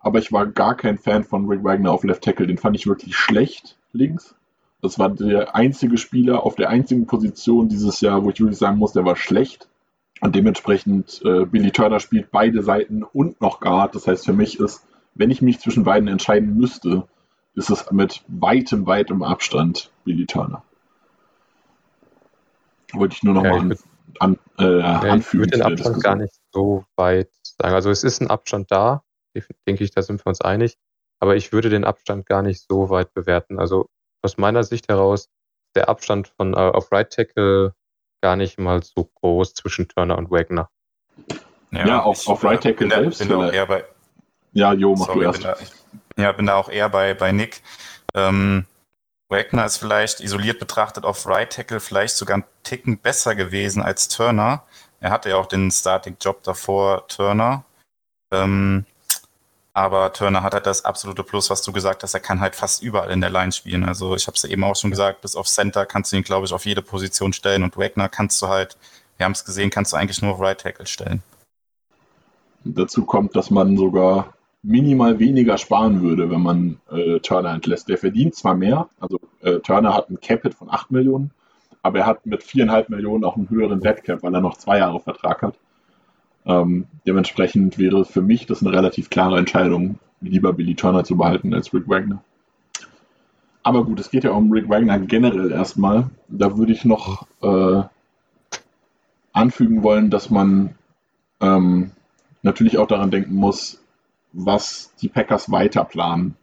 Aber 0.00 0.18
ich 0.18 0.32
war 0.32 0.46
gar 0.46 0.74
kein 0.76 0.98
Fan 0.98 1.24
von 1.24 1.46
Rick 1.46 1.62
Wagner 1.62 1.92
auf 1.92 2.04
Left 2.04 2.24
Tackle. 2.24 2.46
Den 2.46 2.58
fand 2.58 2.74
ich 2.76 2.86
wirklich 2.86 3.16
schlecht 3.16 3.78
links. 3.92 4.34
Das 4.82 4.98
war 4.98 5.10
der 5.10 5.54
einzige 5.54 5.98
Spieler 5.98 6.42
auf 6.42 6.56
der 6.56 6.70
einzigen 6.70 7.06
Position 7.06 7.68
dieses 7.68 8.00
Jahr, 8.00 8.24
wo 8.24 8.30
ich 8.30 8.40
wirklich 8.40 8.58
sagen 8.58 8.78
muss, 8.78 8.92
der 8.92 9.04
war 9.04 9.16
schlecht. 9.16 9.68
Und 10.20 10.34
dementsprechend, 10.34 11.22
äh, 11.24 11.44
Billy 11.44 11.70
Turner 11.70 12.00
spielt 12.00 12.30
beide 12.30 12.62
Seiten 12.62 13.02
und 13.02 13.40
noch 13.40 13.60
Guard. 13.60 13.94
Das 13.94 14.06
heißt, 14.06 14.24
für 14.24 14.32
mich 14.32 14.58
ist, 14.58 14.84
wenn 15.14 15.30
ich 15.30 15.42
mich 15.42 15.60
zwischen 15.60 15.84
beiden 15.84 16.08
entscheiden 16.08 16.56
müsste, 16.56 17.06
ist 17.54 17.70
es 17.70 17.90
mit 17.90 18.22
weitem, 18.26 18.86
weitem 18.86 19.22
Abstand 19.22 19.90
Billy 20.04 20.26
Turner. 20.26 20.62
Wollte 22.92 23.14
ich 23.14 23.22
nur 23.22 23.34
noch 23.34 23.44
ja, 23.44 23.62
mal 23.62 23.76
an, 24.18 24.38
äh, 24.58 24.80
ja. 24.80 25.16
Ich 25.16 25.32
würde 25.32 25.52
den 25.52 25.62
Abstand 25.62 26.02
gar 26.02 26.16
nicht 26.16 26.34
so 26.52 26.84
weit 26.96 27.30
sagen. 27.42 27.74
Also 27.74 27.90
es 27.90 28.04
ist 28.04 28.20
ein 28.20 28.30
Abstand 28.30 28.70
da, 28.70 29.02
denke 29.66 29.84
ich, 29.84 29.90
da 29.90 30.02
sind 30.02 30.24
wir 30.24 30.28
uns 30.28 30.40
einig. 30.40 30.76
Aber 31.20 31.36
ich 31.36 31.52
würde 31.52 31.68
den 31.68 31.84
Abstand 31.84 32.26
gar 32.26 32.42
nicht 32.42 32.64
so 32.66 32.88
weit 32.88 33.12
bewerten. 33.12 33.58
Also 33.58 33.86
aus 34.22 34.38
meiner 34.38 34.64
Sicht 34.64 34.88
heraus 34.88 35.28
der 35.74 35.88
Abstand 35.88 36.28
von 36.28 36.54
äh, 36.54 36.56
auf 36.56 36.90
Right 36.90 37.10
Tackle 37.10 37.74
gar 38.22 38.36
nicht 38.36 38.58
mal 38.58 38.82
so 38.82 39.10
groß 39.20 39.54
zwischen 39.54 39.88
Turner 39.88 40.18
und 40.18 40.30
Wagner. 40.30 40.68
Ja, 41.70 41.86
ja 41.86 42.02
auf, 42.02 42.26
auf 42.26 42.42
Right 42.42 42.62
Tackle 42.62 42.88
bin 42.88 42.90
selbst. 42.90 43.18
Bin 43.18 43.32
auch 43.32 43.52
eher 43.52 43.66
bei, 43.66 43.84
ja, 44.52 44.72
Jo, 44.72 44.94
mach 44.96 45.06
sorry, 45.06 45.20
du 45.20 45.24
erst. 45.26 45.42
Bin 45.42 45.50
da, 45.50 45.56
ich, 45.60 46.22
ja, 46.22 46.32
bin 46.32 46.46
da 46.46 46.56
auch 46.56 46.68
eher 46.68 46.88
bei, 46.88 47.14
bei 47.14 47.32
Nick. 47.32 47.62
Ähm, 48.14 48.66
Wagner 49.30 49.64
ist 49.64 49.78
vielleicht 49.78 50.20
isoliert 50.20 50.58
betrachtet 50.58 51.04
auf 51.04 51.26
Right 51.26 51.50
Tackle 51.52 51.80
vielleicht 51.80 52.16
sogar 52.16 52.34
einen 52.34 52.44
Ticken 52.64 52.98
besser 52.98 53.34
gewesen 53.34 53.80
als 53.80 54.08
Turner. 54.08 54.64
Er 55.00 55.10
hatte 55.10 55.30
ja 55.30 55.36
auch 55.36 55.46
den 55.46 55.70
Static-Job 55.70 56.42
davor, 56.42 57.06
Turner. 57.08 57.64
Ähm, 58.32 58.84
Aber 59.72 60.12
Turner 60.12 60.42
hat 60.42 60.54
halt 60.54 60.66
das 60.66 60.84
absolute 60.84 61.22
Plus, 61.22 61.48
was 61.48 61.62
du 61.62 61.72
gesagt 61.72 62.02
hast. 62.02 62.12
Er 62.12 62.20
kann 62.20 62.40
halt 62.40 62.56
fast 62.56 62.82
überall 62.82 63.10
in 63.10 63.20
der 63.20 63.30
Line 63.30 63.52
spielen. 63.52 63.84
Also 63.84 64.16
ich 64.16 64.26
habe 64.26 64.36
es 64.36 64.44
eben 64.44 64.64
auch 64.64 64.74
schon 64.74 64.90
gesagt, 64.90 65.20
bis 65.22 65.36
auf 65.36 65.46
Center 65.46 65.86
kannst 65.86 66.12
du 66.12 66.16
ihn, 66.16 66.24
glaube 66.24 66.44
ich, 66.46 66.52
auf 66.52 66.66
jede 66.66 66.82
Position 66.82 67.32
stellen. 67.32 67.62
Und 67.62 67.78
Wagner 67.78 68.08
kannst 68.08 68.42
du 68.42 68.48
halt, 68.48 68.76
wir 69.16 69.24
haben 69.24 69.32
es 69.32 69.44
gesehen, 69.44 69.70
kannst 69.70 69.92
du 69.92 69.96
eigentlich 69.96 70.20
nur 70.20 70.32
auf 70.32 70.40
Right 70.40 70.60
Tackle 70.60 70.86
stellen. 70.86 71.22
Dazu 72.64 73.04
kommt, 73.06 73.36
dass 73.36 73.50
man 73.50 73.76
sogar 73.76 74.34
minimal 74.62 75.18
weniger 75.18 75.58
sparen 75.58 76.02
würde, 76.02 76.30
wenn 76.30 76.42
man 76.42 76.80
äh, 76.90 77.18
Turner 77.20 77.54
entlässt. 77.54 77.88
Der 77.88 77.98
verdient 77.98 78.34
zwar 78.34 78.54
mehr, 78.54 78.88
also 79.00 79.18
äh, 79.40 79.58
Turner 79.60 79.94
hat 79.94 80.10
ein 80.10 80.20
Capit 80.20 80.54
von 80.54 80.70
8 80.70 80.90
Millionen, 80.90 81.30
aber 81.82 82.00
er 82.00 82.06
hat 82.06 82.26
mit 82.26 82.42
4,5 82.42 82.90
Millionen 82.90 83.24
auch 83.24 83.36
einen 83.36 83.48
höheren 83.48 83.80
Deadcap, 83.80 84.22
weil 84.22 84.34
er 84.34 84.40
noch 84.40 84.58
zwei 84.58 84.78
Jahre 84.78 85.00
Vertrag 85.00 85.42
hat. 85.42 85.54
Ähm, 86.44 86.86
dementsprechend 87.06 87.78
wäre 87.78 88.04
für 88.04 88.22
mich 88.22 88.46
das 88.46 88.62
eine 88.62 88.72
relativ 88.72 89.10
klare 89.10 89.38
Entscheidung, 89.38 89.98
lieber 90.20 90.52
Billy 90.52 90.74
Turner 90.74 91.04
zu 91.04 91.16
behalten 91.16 91.54
als 91.54 91.72
Rick 91.72 91.88
Wagner. 91.88 92.22
Aber 93.62 93.84
gut, 93.84 94.00
es 94.00 94.10
geht 94.10 94.24
ja 94.24 94.30
um 94.30 94.50
Rick 94.52 94.68
Wagner 94.68 94.98
generell 94.98 95.50
erstmal. 95.50 96.08
Da 96.28 96.56
würde 96.56 96.72
ich 96.72 96.84
noch 96.84 97.26
äh, 97.42 97.82
anfügen 99.32 99.82
wollen, 99.82 100.10
dass 100.10 100.30
man 100.30 100.74
ähm, 101.40 101.92
natürlich 102.42 102.78
auch 102.78 102.86
daran 102.86 103.10
denken 103.10 103.34
muss, 103.34 103.82
was 104.32 104.92
die 105.00 105.08
Packers 105.08 105.50
weiter 105.50 105.84
planen. 105.84 106.36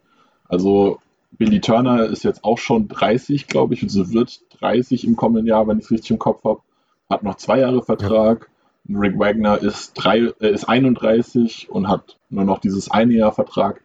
Also 0.48 1.00
Billy 1.32 1.62
Turner 1.62 2.06
ist 2.06 2.24
jetzt 2.24 2.44
auch 2.44 2.58
schon 2.58 2.88
30, 2.88 3.48
glaube 3.48 3.74
ich, 3.74 3.84
und 3.84 3.90
so 3.90 4.12
wird 4.12 4.42
30 4.60 5.06
im 5.06 5.16
kommenden 5.16 5.46
Jahr, 5.46 5.68
wenn 5.68 5.78
ich 5.78 5.86
es 5.86 5.92
richtig 5.92 6.12
im 6.12 6.20
Kopf 6.20 6.44
habe. 6.44 6.62
Hat 7.10 7.24
noch 7.24 7.36
zwei 7.36 7.60
Jahre 7.60 7.84
Vertrag. 7.84 8.50
Ja. 8.88 9.00
Rick 9.00 9.20
Wagner 9.20 9.58
ist, 9.58 9.94
drei, 9.96 10.32
äh, 10.40 10.52
ist 10.52 10.70
31 10.70 11.70
und 11.70 11.90
hat 11.90 12.18
nur 12.30 12.46
noch 12.46 12.60
dieses 12.60 12.90
eine 12.90 13.14
Jahr 13.14 13.34
Vertrag. 13.34 13.82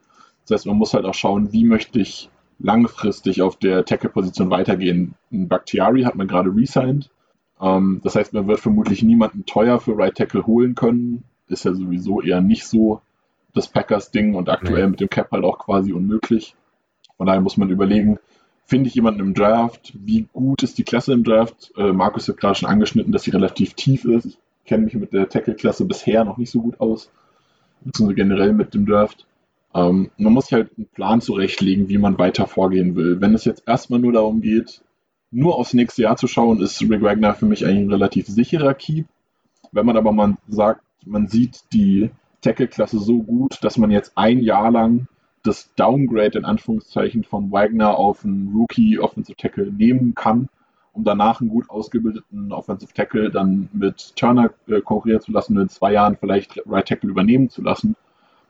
Das 0.46 0.58
heißt, 0.58 0.66
man 0.66 0.76
muss 0.76 0.94
halt 0.94 1.04
auch 1.04 1.14
schauen, 1.14 1.52
wie 1.52 1.64
möchte 1.64 2.00
ich 2.00 2.30
langfristig 2.58 3.42
auf 3.42 3.56
der 3.56 3.84
Tackle-Position 3.84 4.50
weitergehen. 4.50 5.14
Ein 5.32 5.48
Bakhtiari 5.48 6.02
hat 6.02 6.14
man 6.14 6.28
gerade 6.28 6.54
resigned. 6.54 7.10
Ähm, 7.60 8.00
das 8.04 8.14
heißt, 8.14 8.32
man 8.32 8.46
wird 8.46 8.60
vermutlich 8.60 9.02
niemanden 9.02 9.44
teuer 9.44 9.80
für 9.80 9.96
Right 9.96 10.16
Tackle 10.16 10.46
holen 10.46 10.74
können. 10.74 11.24
Ist 11.48 11.64
ja 11.64 11.74
sowieso 11.74 12.20
eher 12.20 12.40
nicht 12.40 12.66
so 12.66 13.00
das 13.54 13.68
Packers-Ding 13.68 14.34
und 14.34 14.48
aktuell 14.48 14.88
mit 14.88 15.00
dem 15.00 15.10
Cap 15.10 15.30
halt 15.30 15.44
auch 15.44 15.58
quasi 15.58 15.92
unmöglich. 15.92 16.54
Von 17.16 17.26
daher 17.26 17.40
muss 17.40 17.56
man 17.56 17.70
überlegen, 17.70 18.18
finde 18.64 18.88
ich 18.88 18.94
jemanden 18.94 19.20
im 19.20 19.34
Draft? 19.34 19.92
Wie 19.94 20.26
gut 20.32 20.62
ist 20.62 20.78
die 20.78 20.84
Klasse 20.84 21.12
im 21.12 21.24
Draft? 21.24 21.72
Äh, 21.76 21.92
Markus 21.92 22.28
hat 22.28 22.38
gerade 22.38 22.54
schon 22.54 22.68
angeschnitten, 22.68 23.12
dass 23.12 23.24
sie 23.24 23.30
relativ 23.30 23.74
tief 23.74 24.04
ist. 24.04 24.26
Ich 24.26 24.38
kenne 24.64 24.84
mich 24.84 24.94
mit 24.94 25.12
der 25.12 25.28
Tackle-Klasse 25.28 25.84
bisher 25.84 26.24
noch 26.24 26.38
nicht 26.38 26.50
so 26.50 26.60
gut 26.62 26.80
aus, 26.80 27.10
beziehungsweise 27.82 28.16
generell 28.16 28.52
mit 28.52 28.74
dem 28.74 28.86
Draft. 28.86 29.26
Ähm, 29.74 30.10
man 30.16 30.32
muss 30.32 30.46
sich 30.46 30.54
halt 30.54 30.70
einen 30.76 30.86
Plan 30.86 31.20
zurechtlegen, 31.20 31.88
wie 31.88 31.98
man 31.98 32.18
weiter 32.18 32.46
vorgehen 32.46 32.94
will. 32.96 33.20
Wenn 33.20 33.34
es 33.34 33.44
jetzt 33.44 33.66
erstmal 33.66 34.00
nur 34.00 34.12
darum 34.12 34.40
geht, 34.40 34.82
nur 35.30 35.56
aufs 35.56 35.74
nächste 35.74 36.02
Jahr 36.02 36.16
zu 36.16 36.26
schauen, 36.26 36.60
ist 36.60 36.80
Rick 36.82 37.02
Wagner 37.02 37.34
für 37.34 37.46
mich 37.46 37.64
eigentlich 37.64 37.86
ein 37.86 37.92
relativ 37.92 38.26
sicherer 38.26 38.74
Keep. 38.74 39.06
Wenn 39.72 39.86
man 39.86 39.96
aber 39.96 40.12
mal 40.12 40.36
sagt, 40.48 40.82
man 41.06 41.26
sieht 41.26 41.62
die 41.72 42.10
Tackle-Klasse 42.42 42.98
so 42.98 43.22
gut, 43.22 43.58
dass 43.62 43.78
man 43.78 43.90
jetzt 43.90 44.12
ein 44.16 44.40
Jahr 44.40 44.70
lang 44.70 45.06
das 45.42 45.74
Downgrade 45.74 46.38
in 46.38 46.44
Anführungszeichen 46.44 47.24
von 47.24 47.50
Wagner 47.50 47.96
auf 47.96 48.24
einen 48.24 48.52
Rookie 48.54 48.98
Offensive 48.98 49.36
Tackle 49.36 49.72
nehmen 49.72 50.14
kann, 50.14 50.48
um 50.92 51.04
danach 51.04 51.40
einen 51.40 51.50
gut 51.50 51.68
ausgebildeten 51.70 52.52
Offensive 52.52 52.92
Tackle 52.92 53.30
dann 53.30 53.68
mit 53.72 54.14
Turner 54.16 54.50
äh, 54.68 54.80
konkurrieren 54.80 55.20
zu 55.20 55.32
lassen 55.32 55.56
und 55.56 55.62
in 55.62 55.68
zwei 55.68 55.92
Jahren 55.92 56.16
vielleicht 56.16 56.60
Right 56.66 56.86
Tackle 56.86 57.10
übernehmen 57.10 57.48
zu 57.48 57.62
lassen, 57.62 57.96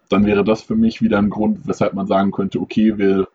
dann 0.09 0.27
wäre 0.27 0.45
das 0.45 0.63
für 0.63 0.75
mich 0.75 1.01
wieder 1.01 1.19
ein 1.19 1.31
Grund, 1.31 1.67
weshalb 1.67 1.95
man 1.95 2.07
sagen 2.07 2.33
könnte, 2.33 2.61
okay, 2.61 2.99
wir 2.99 3.29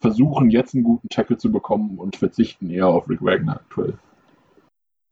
versuchen 0.00 0.50
jetzt 0.50 0.74
einen 0.74 0.84
guten 0.84 1.08
Tackle 1.08 1.36
zu 1.36 1.52
bekommen 1.52 1.98
und 1.98 2.16
verzichten 2.16 2.70
eher 2.70 2.88
auf 2.88 3.08
Rick 3.08 3.22
Wagner 3.22 3.56
aktuell. 3.56 3.94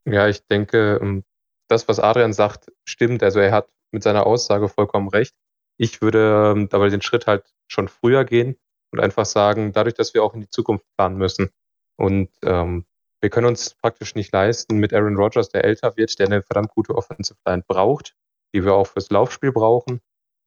Ja, 0.05 0.29
ich 0.29 0.45
denke, 0.49 0.99
ähm, 1.01 1.23
das, 1.69 1.89
was 1.89 2.01
Adrian 2.01 2.33
sagt, 2.33 2.73
stimmt. 2.85 3.23
Also 3.23 3.39
er 3.39 3.53
hat 3.53 3.69
mit 3.93 4.03
seiner 4.03 4.27
Aussage 4.27 4.69
vollkommen 4.69 5.09
recht. 5.09 5.35
Ich 5.79 6.03
würde 6.03 6.53
ähm, 6.55 6.69
dabei 6.69 6.89
den 6.89 7.03
Schritt 7.03 7.27
halt 7.27 7.45
schon 7.69 7.89
früher 7.89 8.25
gehen 8.25 8.57
und 8.91 9.01
einfach 9.01 9.27
sagen, 9.27 9.73
dadurch, 9.73 9.95
dass 9.95 10.15
wir 10.15 10.23
auch 10.23 10.35
in 10.35 10.41
die 10.41 10.51
Zukunft 10.51 10.85
planen 10.97 11.17
müssen 11.17 11.51
und 11.97 12.31
ähm, 12.43 12.85
wir 13.21 13.31
können 13.31 13.47
uns 13.47 13.75
praktisch 13.75 14.17
nicht 14.17 14.33
leisten 14.33 14.79
mit 14.79 14.93
Aaron 14.93 15.17
Rodgers, 15.17 15.49
der 15.49 15.65
älter 15.65 15.97
wird, 15.97 16.19
der 16.19 16.27
eine 16.27 16.43
verdammt 16.43 16.71
gute 16.71 16.95
Offensive 16.97 17.39
Line 17.47 17.63
braucht, 17.67 18.17
die 18.53 18.65
wir 18.65 18.75
auch 18.75 18.89
fürs 18.89 19.11
Laufspiel 19.11 19.53
brauchen, 19.53 20.01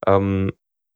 ähm, 0.05 0.51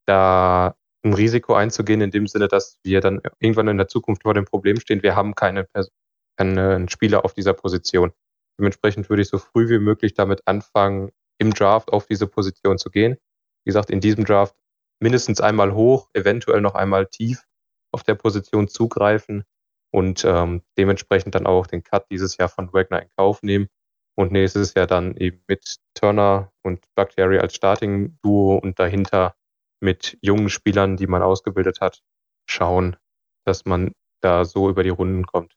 da 0.05 0.75
ein 1.03 1.13
Risiko 1.13 1.53
einzugehen 1.53 2.01
in 2.01 2.11
dem 2.11 2.27
Sinne, 2.27 2.49
dass 2.49 2.79
wir 2.83 2.99
dann 2.99 3.21
irgendwann 3.39 3.69
in 3.69 3.77
der 3.77 3.87
Zukunft 3.87 4.23
vor 4.23 4.33
dem 4.33 4.45
Problem 4.45 4.79
stehen, 4.79 5.01
wir 5.03 5.15
haben 5.15 5.35
keine 5.35 5.63
Person, 5.63 5.93
keinen 6.37 6.89
Spieler 6.89 7.23
auf 7.23 7.33
dieser 7.33 7.53
Position. 7.53 8.11
Dementsprechend 8.59 9.09
würde 9.09 9.21
ich 9.21 9.29
so 9.29 9.37
früh 9.37 9.69
wie 9.69 9.79
möglich 9.79 10.13
damit 10.13 10.45
anfangen, 10.45 11.11
im 11.39 11.53
Draft 11.53 11.91
auf 11.91 12.05
diese 12.05 12.27
Position 12.27 12.77
zu 12.77 12.91
gehen. 12.91 13.17
Wie 13.63 13.69
gesagt, 13.69 13.89
in 13.89 13.99
diesem 13.99 14.25
Draft 14.25 14.55
mindestens 14.99 15.41
einmal 15.41 15.73
hoch, 15.73 16.09
eventuell 16.13 16.61
noch 16.61 16.75
einmal 16.75 17.07
tief 17.07 17.43
auf 17.91 18.03
der 18.03 18.15
Position 18.15 18.67
zugreifen 18.67 19.43
und 19.91 20.23
ähm, 20.25 20.61
dementsprechend 20.77 21.35
dann 21.35 21.47
auch 21.47 21.65
den 21.65 21.83
Cut 21.83 22.05
dieses 22.11 22.37
Jahr 22.37 22.49
von 22.49 22.71
Wagner 22.73 23.01
in 23.01 23.09
Kauf 23.17 23.41
nehmen 23.41 23.67
und 24.15 24.31
nächstes 24.31 24.73
Jahr 24.73 24.85
dann 24.85 25.15
eben 25.15 25.41
mit 25.47 25.77
Turner 25.93 26.51
und 26.61 26.85
Bakhtiari 26.95 27.39
als 27.39 27.55
Starting-Duo 27.55 28.57
und 28.57 28.77
dahinter 28.77 29.35
mit 29.79 30.17
jungen 30.21 30.49
Spielern, 30.49 30.97
die 30.97 31.07
man 31.07 31.23
ausgebildet 31.23 31.79
hat, 31.81 32.01
schauen, 32.45 32.97
dass 33.45 33.65
man 33.65 33.93
da 34.21 34.43
so 34.43 34.69
über 34.69 34.83
die 34.83 34.89
Runden 34.89 35.25
kommt. 35.25 35.55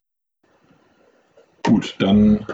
Gut, 1.64 1.96
dann 1.98 2.46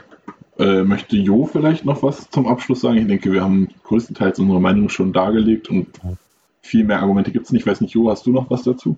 äh, 0.59 0.83
möchte 0.83 1.17
Jo 1.17 1.47
vielleicht 1.47 1.85
noch 1.85 2.03
was 2.03 2.29
zum 2.31 2.47
Abschluss 2.47 2.81
sagen? 2.81 2.99
Ich 2.99 3.07
denke, 3.07 3.33
wir 3.33 3.43
haben 3.43 3.69
größtenteils 3.85 4.39
unsere 4.39 4.61
Meinung 4.61 4.89
schon 4.89 5.13
dargelegt 5.13 5.69
und 5.69 5.87
viel 6.63 6.85
mehr 6.85 7.01
Argumente 7.01 7.31
gibt 7.31 7.47
es 7.47 7.53
nicht. 7.53 7.63
Ich 7.63 7.67
weiß 7.67 7.81
nicht, 7.81 7.95
Jo, 7.95 8.11
hast 8.11 8.27
du 8.27 8.33
noch 8.33 8.51
was 8.51 8.63
dazu? 8.63 8.97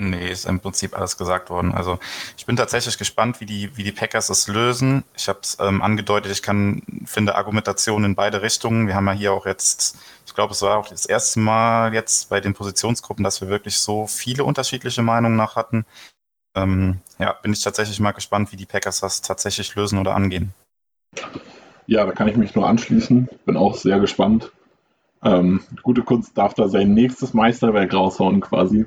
Nee, 0.00 0.30
ist 0.30 0.46
im 0.46 0.60
Prinzip 0.60 0.96
alles 0.96 1.16
gesagt 1.16 1.50
worden. 1.50 1.72
Also 1.72 1.98
ich 2.36 2.46
bin 2.46 2.54
tatsächlich 2.54 2.98
gespannt, 2.98 3.40
wie 3.40 3.46
die, 3.46 3.76
wie 3.76 3.82
die 3.82 3.90
Packers 3.90 4.30
es 4.30 4.46
lösen. 4.46 5.02
Ich 5.16 5.28
habe 5.28 5.40
es 5.42 5.56
ähm, 5.60 5.82
angedeutet, 5.82 6.30
ich 6.30 6.42
kann, 6.42 6.82
finde 7.04 7.34
Argumentationen 7.34 8.10
in 8.10 8.14
beide 8.14 8.40
Richtungen. 8.40 8.86
Wir 8.86 8.94
haben 8.94 9.08
ja 9.08 9.12
hier 9.12 9.32
auch 9.32 9.44
jetzt, 9.44 9.98
ich 10.24 10.34
glaube, 10.34 10.52
es 10.52 10.62
war 10.62 10.78
auch 10.78 10.88
das 10.88 11.04
erste 11.04 11.40
Mal 11.40 11.94
jetzt 11.94 12.28
bei 12.28 12.40
den 12.40 12.54
Positionsgruppen, 12.54 13.24
dass 13.24 13.40
wir 13.40 13.48
wirklich 13.48 13.78
so 13.78 14.06
viele 14.06 14.44
unterschiedliche 14.44 15.02
Meinungen 15.02 15.34
nach 15.34 15.56
hatten. 15.56 15.84
Ähm, 16.54 17.00
ja, 17.18 17.32
bin 17.32 17.52
ich 17.52 17.62
tatsächlich 17.62 17.98
mal 17.98 18.12
gespannt, 18.12 18.52
wie 18.52 18.56
die 18.56 18.66
Packers 18.66 19.00
das 19.00 19.20
tatsächlich 19.20 19.74
lösen 19.74 19.98
oder 19.98 20.14
angehen. 20.14 20.54
Ja, 21.86 22.04
da 22.04 22.12
kann 22.12 22.28
ich 22.28 22.36
mich 22.36 22.54
nur 22.54 22.68
anschließen. 22.68 23.28
Bin 23.46 23.56
auch 23.56 23.74
sehr 23.74 23.98
gespannt. 23.98 24.52
Ähm, 25.22 25.62
gute 25.82 26.02
Kunst 26.02 26.36
darf 26.36 26.54
da 26.54 26.68
sein 26.68 26.94
nächstes 26.94 27.34
Meisterwerk 27.34 27.92
raushauen 27.94 28.40
quasi. 28.40 28.86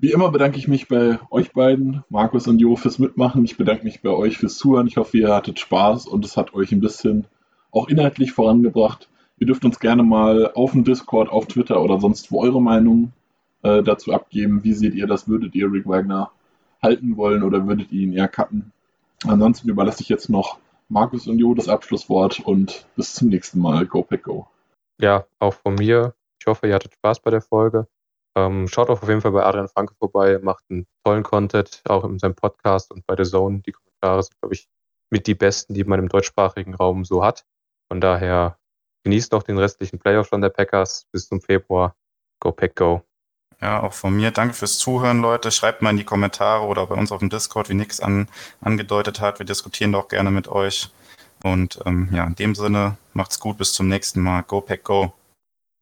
Wie 0.00 0.12
immer 0.12 0.30
bedanke 0.30 0.58
ich 0.58 0.68
mich 0.68 0.88
bei 0.88 1.18
euch 1.30 1.52
beiden, 1.52 2.04
Markus 2.08 2.46
und 2.46 2.60
Jo, 2.60 2.76
fürs 2.76 2.98
Mitmachen. 2.98 3.44
Ich 3.44 3.56
bedanke 3.56 3.84
mich 3.84 4.02
bei 4.02 4.10
euch 4.10 4.38
fürs 4.38 4.56
Zuhören. 4.56 4.86
Ich 4.86 4.96
hoffe, 4.96 5.18
ihr 5.18 5.34
hattet 5.34 5.58
Spaß 5.58 6.06
und 6.06 6.24
es 6.24 6.36
hat 6.36 6.54
euch 6.54 6.72
ein 6.72 6.80
bisschen 6.80 7.26
auch 7.70 7.88
inhaltlich 7.88 8.32
vorangebracht. 8.32 9.08
Ihr 9.38 9.46
dürft 9.46 9.64
uns 9.64 9.78
gerne 9.78 10.02
mal 10.02 10.52
auf 10.54 10.72
dem 10.72 10.84
Discord, 10.84 11.30
auf 11.30 11.46
Twitter 11.46 11.82
oder 11.82 12.00
sonst 12.00 12.30
wo 12.30 12.42
eure 12.42 12.60
Meinung 12.60 13.12
äh, 13.62 13.82
dazu 13.82 14.12
abgeben. 14.12 14.64
Wie 14.64 14.72
seht 14.72 14.94
ihr 14.94 15.06
das? 15.06 15.28
Würdet 15.28 15.54
ihr 15.54 15.70
Rick 15.70 15.86
Wagner 15.86 16.30
halten 16.82 17.16
wollen 17.16 17.42
oder 17.42 17.66
würdet 17.66 17.92
ihr 17.92 18.02
ihn 18.02 18.12
eher 18.12 18.28
cutten? 18.28 18.72
Ansonsten 19.26 19.68
überlasse 19.68 20.02
ich 20.02 20.08
jetzt 20.08 20.28
noch 20.28 20.58
Markus 20.88 21.26
und 21.26 21.38
Jo 21.38 21.54
das 21.54 21.68
Abschlusswort 21.68 22.40
und 22.40 22.86
bis 22.96 23.14
zum 23.14 23.28
nächsten 23.28 23.60
Mal. 23.60 23.86
Go 23.86 24.02
Pack 24.02 24.22
Go. 24.22 24.46
Ja, 25.00 25.26
auch 25.38 25.54
von 25.54 25.74
mir. 25.74 26.14
Ich 26.40 26.46
hoffe, 26.46 26.68
ihr 26.68 26.74
hattet 26.74 26.94
Spaß 26.94 27.20
bei 27.20 27.30
der 27.30 27.42
Folge. 27.42 27.88
Ähm, 28.36 28.68
schaut 28.68 28.88
auch 28.90 29.02
auf 29.02 29.08
jeden 29.08 29.20
Fall 29.20 29.32
bei 29.32 29.44
Adrian 29.44 29.68
Franke 29.68 29.94
vorbei, 29.96 30.38
macht 30.40 30.64
einen 30.70 30.86
tollen 31.04 31.24
Content, 31.24 31.82
auch 31.88 32.04
in 32.04 32.18
seinem 32.18 32.36
Podcast 32.36 32.92
und 32.92 33.06
bei 33.06 33.16
der 33.16 33.26
Zone. 33.26 33.60
Die 33.66 33.72
Kommentare 33.72 34.22
sind, 34.22 34.38
glaube 34.40 34.54
ich, 34.54 34.68
mit 35.10 35.26
die 35.26 35.34
besten, 35.34 35.74
die 35.74 35.84
man 35.84 35.98
im 35.98 36.08
deutschsprachigen 36.08 36.74
Raum 36.74 37.04
so 37.04 37.24
hat. 37.24 37.44
Von 37.90 38.00
daher 38.00 38.58
genießt 39.04 39.32
noch 39.32 39.42
den 39.42 39.58
restlichen 39.58 39.98
Playoff 39.98 40.28
von 40.28 40.40
der 40.40 40.50
Packers 40.50 41.06
bis 41.12 41.28
zum 41.28 41.40
Februar. 41.40 41.96
Go 42.40 42.52
Pack 42.52 42.76
Go. 42.76 43.02
Ja, 43.60 43.82
auch 43.82 43.92
von 43.92 44.14
mir. 44.14 44.30
Danke 44.30 44.54
fürs 44.54 44.78
Zuhören, 44.78 45.20
Leute. 45.20 45.50
Schreibt 45.50 45.82
mal 45.82 45.90
in 45.90 45.96
die 45.96 46.04
Kommentare 46.04 46.64
oder 46.64 46.86
bei 46.86 46.94
uns 46.94 47.10
auf 47.10 47.18
dem 47.18 47.28
Discord, 47.30 47.68
wie 47.68 47.74
Nix 47.74 47.98
an, 48.00 48.28
angedeutet 48.60 49.20
hat. 49.20 49.40
Wir 49.40 49.46
diskutieren 49.46 49.92
doch 49.92 50.08
gerne 50.08 50.30
mit 50.30 50.48
euch. 50.48 50.90
Und 51.42 51.80
ähm, 51.84 52.08
ja, 52.12 52.24
in 52.24 52.36
dem 52.36 52.54
Sinne, 52.54 52.96
macht's 53.14 53.40
gut. 53.40 53.58
Bis 53.58 53.72
zum 53.72 53.88
nächsten 53.88 54.20
Mal. 54.20 54.42
Go 54.42 54.60
Pack 54.60 54.84
Go. 54.84 55.12